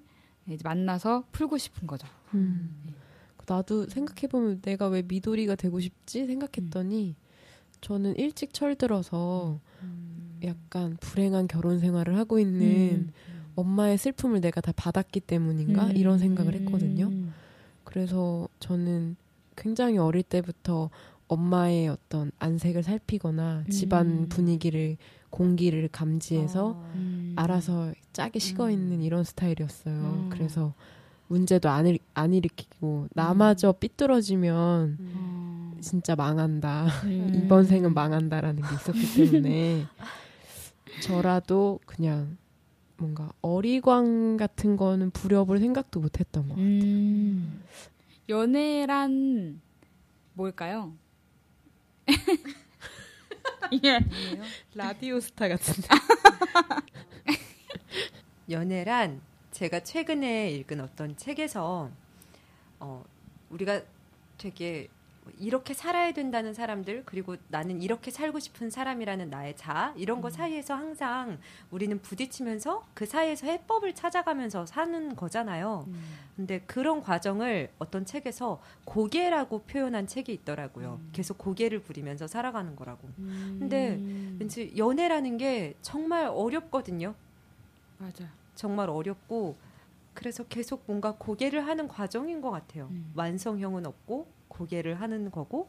만나서 0.64 1.24
풀고 1.32 1.58
싶은 1.58 1.86
거죠. 1.86 2.06
음. 2.34 2.94
나도 3.46 3.88
생각해보면 3.88 4.62
내가 4.62 4.88
왜 4.88 5.02
미도리가 5.02 5.54
되고 5.54 5.78
싶지 5.78 6.26
생각했더니 6.26 7.14
저는 7.80 8.16
일찍 8.16 8.54
철들어서 8.54 9.60
약간 10.44 10.96
불행한 11.00 11.46
결혼 11.48 11.78
생활을 11.78 12.16
하고 12.16 12.38
있는 12.38 13.12
엄마의 13.54 13.98
슬픔을 13.98 14.40
내가 14.40 14.60
다 14.60 14.72
받았기 14.74 15.20
때문인가 15.20 15.86
음. 15.86 15.96
이런 15.96 16.18
생각을 16.18 16.54
했거든요. 16.54 17.06
음. 17.06 17.32
그래서 17.84 18.48
저는 18.60 19.16
굉장히 19.56 19.98
어릴 19.98 20.22
때부터 20.22 20.90
엄마의 21.28 21.88
어떤 21.88 22.30
안색을 22.38 22.82
살피거나 22.82 23.64
집안 23.70 24.06
음. 24.06 24.28
분위기를 24.28 24.96
공기를 25.36 25.88
감지해서 25.92 26.68
어. 26.68 26.90
음. 26.94 27.34
알아서 27.36 27.92
짜게 28.14 28.38
식어 28.38 28.70
있는 28.70 29.02
이런 29.02 29.22
스타일이었어요. 29.22 29.94
음. 29.94 30.30
그래서 30.30 30.72
문제도 31.28 31.68
안, 31.68 31.86
일, 31.86 31.98
안 32.14 32.32
일으키고 32.32 33.08
나마저 33.12 33.72
삐뚤어지면 33.72 34.96
어. 34.98 35.76
진짜 35.82 36.16
망한다. 36.16 36.86
음. 37.04 37.42
이번 37.44 37.64
생은 37.64 37.92
망한다라는 37.92 38.62
게 38.62 38.74
있었기 38.74 39.30
때문에 39.30 39.84
저라도 41.02 41.80
그냥 41.84 42.38
뭔가 42.96 43.30
어리광 43.42 44.38
같은 44.38 44.78
거는 44.78 45.10
부려볼 45.10 45.58
생각도 45.58 46.00
못 46.00 46.18
했던 46.18 46.44
것 46.44 46.54
같아요. 46.54 46.66
음. 46.66 47.62
연애란 48.30 49.60
뭘까요? 50.32 50.94
예. 53.84 54.00
라디오 54.74 55.20
스타 55.20 55.48
같은데. 55.48 55.88
연애란 58.50 59.20
제가 59.50 59.80
최근에 59.80 60.50
읽은 60.52 60.80
어떤 60.80 61.16
책에서 61.16 61.90
어, 62.78 63.04
우리가 63.50 63.82
되게 64.38 64.88
이렇게 65.38 65.74
살아야 65.74 66.12
된다는 66.12 66.54
사람들 66.54 67.02
그리고 67.04 67.36
나는 67.48 67.82
이렇게 67.82 68.10
살고 68.10 68.38
싶은 68.38 68.70
사람이라는 68.70 69.28
나의 69.30 69.56
자아 69.56 69.92
이런 69.96 70.20
거 70.20 70.30
사이에서 70.30 70.74
항상 70.74 71.38
우리는 71.70 72.00
부딪히면서 72.00 72.86
그 72.94 73.06
사이에서 73.06 73.46
해법을 73.46 73.94
찾아가면서 73.94 74.66
사는 74.66 75.14
거잖아요. 75.14 75.86
근데 76.36 76.60
그런 76.66 77.02
과정을 77.02 77.70
어떤 77.78 78.04
책에서 78.04 78.60
고개라고 78.84 79.62
표현한 79.62 80.06
책이 80.06 80.32
있더라고요. 80.32 81.00
계속 81.12 81.38
고개를 81.38 81.80
부리면서 81.80 82.26
살아가는 82.26 82.74
거라고. 82.76 83.08
근데 83.16 83.96
음. 83.96 84.36
왠지 84.38 84.72
연애라는 84.76 85.38
게 85.38 85.74
정말 85.82 86.26
어렵거든요. 86.26 87.14
맞아. 87.98 88.24
정말 88.54 88.90
어렵고 88.90 89.56
그래서 90.14 90.44
계속 90.44 90.82
뭔가 90.86 91.14
고개를 91.18 91.66
하는 91.66 91.88
과정인 91.88 92.40
것 92.40 92.50
같아요. 92.50 92.88
음. 92.90 93.12
완성형은 93.14 93.86
없고 93.86 94.35
고개를 94.56 95.00
하는 95.00 95.30
거고 95.30 95.68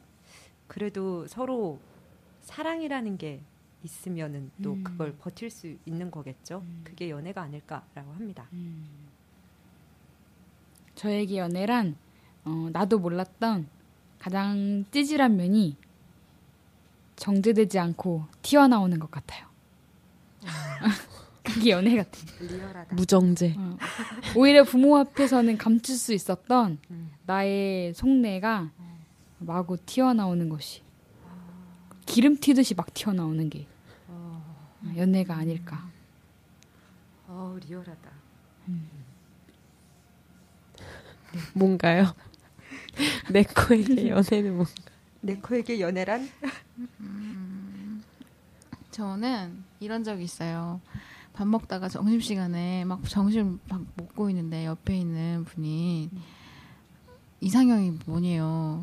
그래도 0.67 1.27
서로 1.27 1.79
사랑이라는 2.41 3.17
게 3.17 3.41
있으면은 3.83 4.51
또 4.63 4.73
음. 4.73 4.83
그걸 4.83 5.15
버틸 5.17 5.49
수 5.49 5.75
있는 5.85 6.09
거겠죠. 6.09 6.59
음. 6.65 6.81
그게 6.83 7.09
연애가 7.09 7.41
아닐까라고 7.41 8.13
합니다. 8.13 8.47
저에게 10.95 11.37
연애란 11.37 11.95
어, 12.45 12.69
나도 12.71 12.99
몰랐던 12.99 13.67
가장 14.19 14.85
찌질한 14.91 15.35
면이 15.35 15.77
정제되지 17.15 17.79
않고 17.79 18.25
튀어나오는 18.41 18.97
것 18.99 19.11
같아요. 19.11 19.47
그게 21.57 21.71
연애 21.71 21.95
같아. 21.95 22.11
리얼하다. 22.39 22.95
무정제. 22.95 23.55
어. 23.57 23.77
오히려 24.35 24.63
부모 24.63 24.97
앞에서는 24.97 25.57
감출 25.57 25.95
수 25.95 26.13
있었던 26.13 26.77
음. 26.91 27.11
나의 27.25 27.93
속내가 27.95 28.71
마구 29.39 29.77
튀어나오는 29.77 30.49
것이 30.49 30.81
기름 32.05 32.37
튀듯이 32.37 32.75
막 32.75 32.93
튀어나오는 32.93 33.49
게 33.49 33.67
연애가 34.95 35.35
아닐까. 35.35 35.89
어, 37.27 37.57
리얼하다. 37.67 38.11
뭔가요? 41.53 42.15
내 43.31 43.43
코에게 43.43 44.09
연애는 44.09 44.55
뭔가. 44.55 44.71
네코에게 45.21 45.79
연애란 45.79 46.29
저는 48.91 49.63
이런 49.79 50.03
적이 50.03 50.23
있어요. 50.23 50.79
밥 51.37 51.47
먹다가 51.47 51.87
점심 51.87 52.19
시간에 52.19 52.83
막 52.85 53.07
점심 53.07 53.59
막 53.69 53.81
먹고 53.95 54.27
있는데 54.31 54.65
옆에 54.65 54.97
있는 54.97 55.45
분이 55.45 56.09
이상형이. 57.41 57.99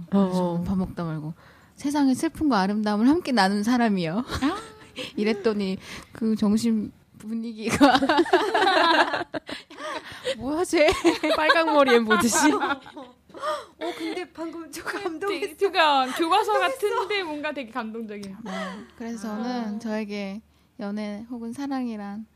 그래서 0.08 0.52
어. 0.52 0.62
밥 0.62 0.78
먹다 0.78 1.02
말고 1.02 1.34
세상의 1.74 2.14
슬픔과 2.14 2.60
아름다움을 2.60 3.08
함께 3.08 3.32
나눈 3.32 3.64
사람이요. 3.64 4.24
이랬더니 5.16 5.78
그 6.12 6.36
점심 6.36 6.92
분위기가 7.18 7.74
뭐야 10.38 10.64
쟤? 10.64 10.88
빨강 11.36 11.74
머리엔 11.74 12.04
보듯이. 12.04 12.52
어 12.52 13.92
근데 13.98 14.30
방금 14.30 14.70
저 14.70 14.84
감동했어. 14.84 15.56
그가 15.58 16.06
교과서 16.06 16.52
같은데 16.52 17.24
뭔가 17.24 17.52
되게 17.52 17.72
감동적이에요. 17.72 18.36
네. 18.44 18.52
그래서 18.96 19.22
저는 19.22 19.80
저에게 19.80 20.40
연애 20.78 21.26
혹은 21.28 21.52
사랑이란 21.52 22.26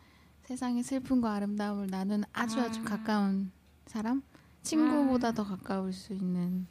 세상의 0.48 0.82
슬픔과 0.82 1.34
아름다움을 1.34 1.88
나눈 1.88 2.24
아주 2.32 2.58
아주 2.58 2.80
아. 2.80 2.84
가까운 2.84 3.52
사람? 3.84 4.22
친구보다 4.62 5.30
더 5.32 5.44
가까울 5.44 5.92
수 5.92 6.14
있는 6.14 6.66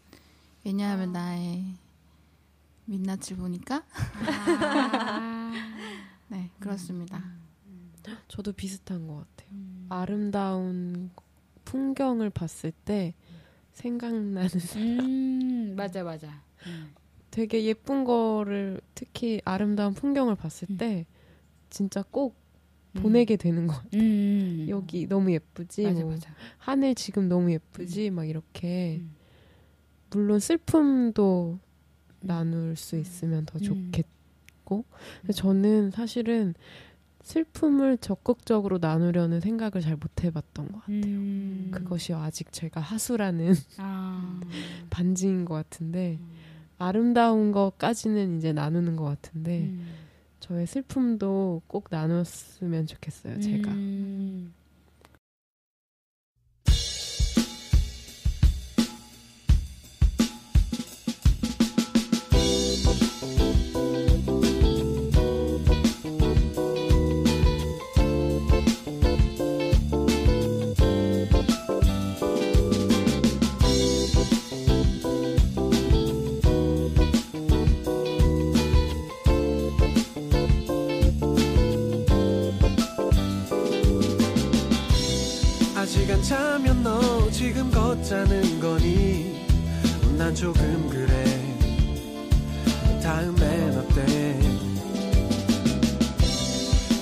왜냐하면 0.66 1.12
나의 1.12 1.76
민낯을 2.86 3.38
보니까 3.38 3.86
아. 3.92 5.54
네 6.30 6.50
그렇습니다. 6.60 7.24
저도 8.28 8.52
비슷한 8.54 9.06
것 9.06 9.28
같아요. 9.38 9.60
아름다운 9.90 11.12
풍경을 11.64 12.32
봤을 12.32 12.72
때 12.72 13.14
생각나는 13.74 14.50
사람. 14.50 14.88
음, 15.02 15.76
맞아 15.76 16.04
맞아. 16.04 16.42
되게 17.30 17.64
예쁜 17.66 18.06
거를 18.06 18.82
특히 18.96 19.40
아름다운 19.46 19.94
풍경을 19.94 20.34
봤을 20.34 20.68
음. 20.72 20.78
때 20.78 21.06
진짜 21.70 22.04
꼭 22.10 22.34
음. 22.34 22.47
보내게 23.02 23.36
되는 23.38 23.68
것 23.68 23.76
같아요. 23.76 24.02
음. 24.02 24.66
여기 24.70 25.08
너무 25.08 25.32
예쁘지, 25.32 25.84
맞아 25.84 26.02
뭐 26.02 26.12
맞아. 26.12 26.30
하늘 26.58 26.96
지금 26.96 27.28
너무 27.28 27.52
예쁘지, 27.52 28.10
막 28.10 28.26
이렇게 28.26 28.98
음. 29.02 29.16
물론 30.12 30.40
슬픔도 30.40 31.60
나눌 32.22 32.76
수 32.76 32.98
있으면 32.98 33.46
더 33.46 33.60
음. 33.60 33.64
좋겠고, 33.92 34.86
저는 35.34 35.92
사실은 35.92 36.54
슬픔을 37.24 37.98
적극적으로 37.98 38.78
나누려는 38.78 39.42
생각을 39.42 39.82
잘 39.82 39.98
못 39.98 40.24
해봤던 40.24 40.72
것 40.72 40.80
같아요. 40.80 41.02
음. 41.04 41.70
그것이 41.72 42.14
아직 42.14 42.52
제가 42.54 42.80
하수라는 42.80 43.54
아. 43.78 44.40
반증인 44.90 45.44
것 45.44 45.56
같은데 45.56 46.20
아름다운 46.78 47.52
것까지는 47.52 48.38
이제 48.38 48.54
나누는 48.54 48.96
것 48.96 49.04
같은데 49.04 49.64
음. 49.64 49.86
저의 50.40 50.68
슬픔도 50.68 51.64
꼭 51.68 51.88
나눴으면 51.90 52.86
좋겠어요. 52.88 53.40
제가 53.40 53.72
음. 53.72 54.54
자면 86.22 86.84
너 86.84 87.30
지금 87.32 87.72
걷자는 87.72 88.60
거니? 88.60 89.46
난 90.18 90.34
조금 90.36 90.90
그래. 90.90 91.48
다음엔 93.02 93.78
어때? 93.78 94.40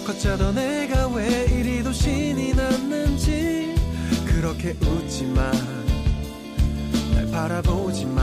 걷자던 0.05 0.55
내가 0.55 1.07
왜 1.07 1.45
이리도 1.45 1.91
신이 1.91 2.53
났는지 2.53 3.75
그렇게 4.25 4.75
웃지마. 4.81 5.51
날 7.13 7.27
바라보지마. 7.31 8.21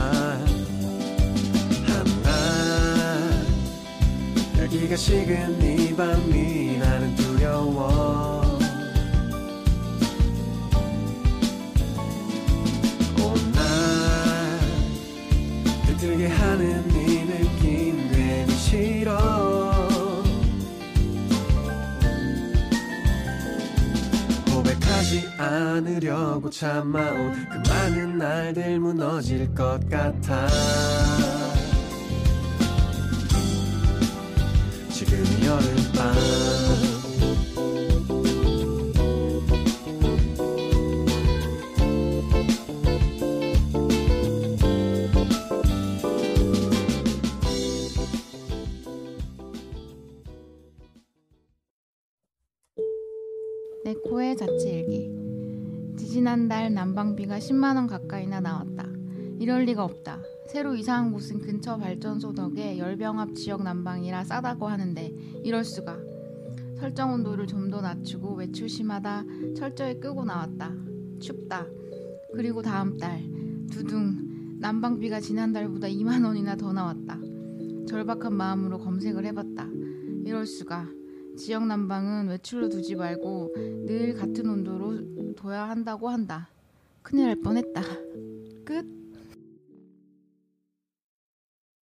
한나 1.87 2.31
열기가 4.59 4.95
식은 4.95 5.61
이 5.61 5.95
밤이 5.95 6.77
나는 6.77 7.15
두려워 7.15 8.32
하는 16.53 16.87
네 16.89 17.25
느낌 17.25 18.11
괜히 18.11 18.53
싫어. 18.53 19.17
고백하지 24.53 25.29
않으려고 25.39 26.51
참아온 26.51 27.33
그 27.49 27.69
많은 27.69 28.19
날들 28.19 28.79
무너질 28.79 29.51
것 29.55 29.79
같아. 29.89 30.47
지금 34.91 35.23
여름 35.43 35.82
내 53.83 53.93
코의 53.95 54.37
자취일기. 54.37 55.11
지지난달 55.97 56.73
난방비가 56.73 57.39
10만 57.39 57.75
원 57.75 57.87
가까이나 57.87 58.39
나왔다. 58.39 58.87
이럴 59.39 59.65
리가 59.65 59.83
없다. 59.83 60.21
새로 60.47 60.75
이사한 60.75 61.11
곳은 61.11 61.41
근처 61.41 61.77
발전소 61.77 62.33
덕에 62.33 62.77
열병합 62.77 63.35
지역 63.35 63.61
난방이라 63.63 64.23
싸다고 64.23 64.67
하는데 64.67 65.13
이럴 65.43 65.65
수가. 65.65 65.97
설정 66.77 67.13
온도를 67.13 67.45
좀 67.47 67.69
더 67.69 67.81
낮추고 67.81 68.35
외출 68.35 68.69
시마다 68.69 69.25
철저히 69.55 69.99
끄고 69.99 70.23
나왔다. 70.23 70.73
춥다. 71.19 71.65
그리고 72.33 72.61
다음 72.61 72.97
달 72.97 73.21
두둥 73.71 74.59
난방비가 74.59 75.19
지난달보다 75.19 75.87
2만 75.87 76.25
원이나 76.25 76.55
더 76.55 76.71
나왔다. 76.71 77.19
절박한 77.87 78.33
마음으로 78.33 78.79
검색을 78.79 79.25
해봤다. 79.25 79.67
이럴 80.25 80.45
수가. 80.45 80.87
지역 81.37 81.65
난방은 81.65 82.29
외출로 82.29 82.69
두지 82.69 82.95
말고 82.95 83.53
늘 83.85 84.13
같은 84.13 84.49
온도로 84.49 85.35
둬야 85.35 85.67
한다고 85.69 86.09
한다. 86.09 86.49
큰일 87.01 87.27
날 87.27 87.35
뻔했다. 87.35 87.81
끝. 88.63 88.85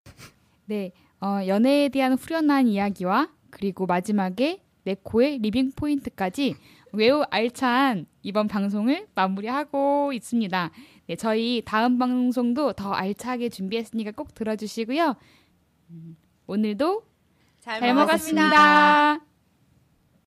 네, 0.67 0.93
어, 1.21 1.47
연애에 1.47 1.89
대한 1.89 2.15
후련한 2.15 2.67
이야기와 2.69 3.31
그리고 3.51 3.87
마지막에 3.87 4.63
네코의 4.85 5.39
living 5.39 5.73
point까지 5.73 6.57
매우 6.93 7.23
알찬 7.31 8.07
이번 8.23 8.49
방송을 8.49 9.07
마무리하고 9.15 10.13
있습니다. 10.13 10.71
네, 11.07 11.17
저희 11.17 11.63
다음 11.65 11.99
방송도 11.99 12.73
더 12.75 12.93
알차게 12.93 13.51
준비했으니까 13.51 14.13
꼭 14.13 14.35
들어주시고요. 14.35 15.17
음, 15.91 16.17
오늘도 16.47 17.03
잘, 17.61 17.95
먹었습니다. 17.95 19.34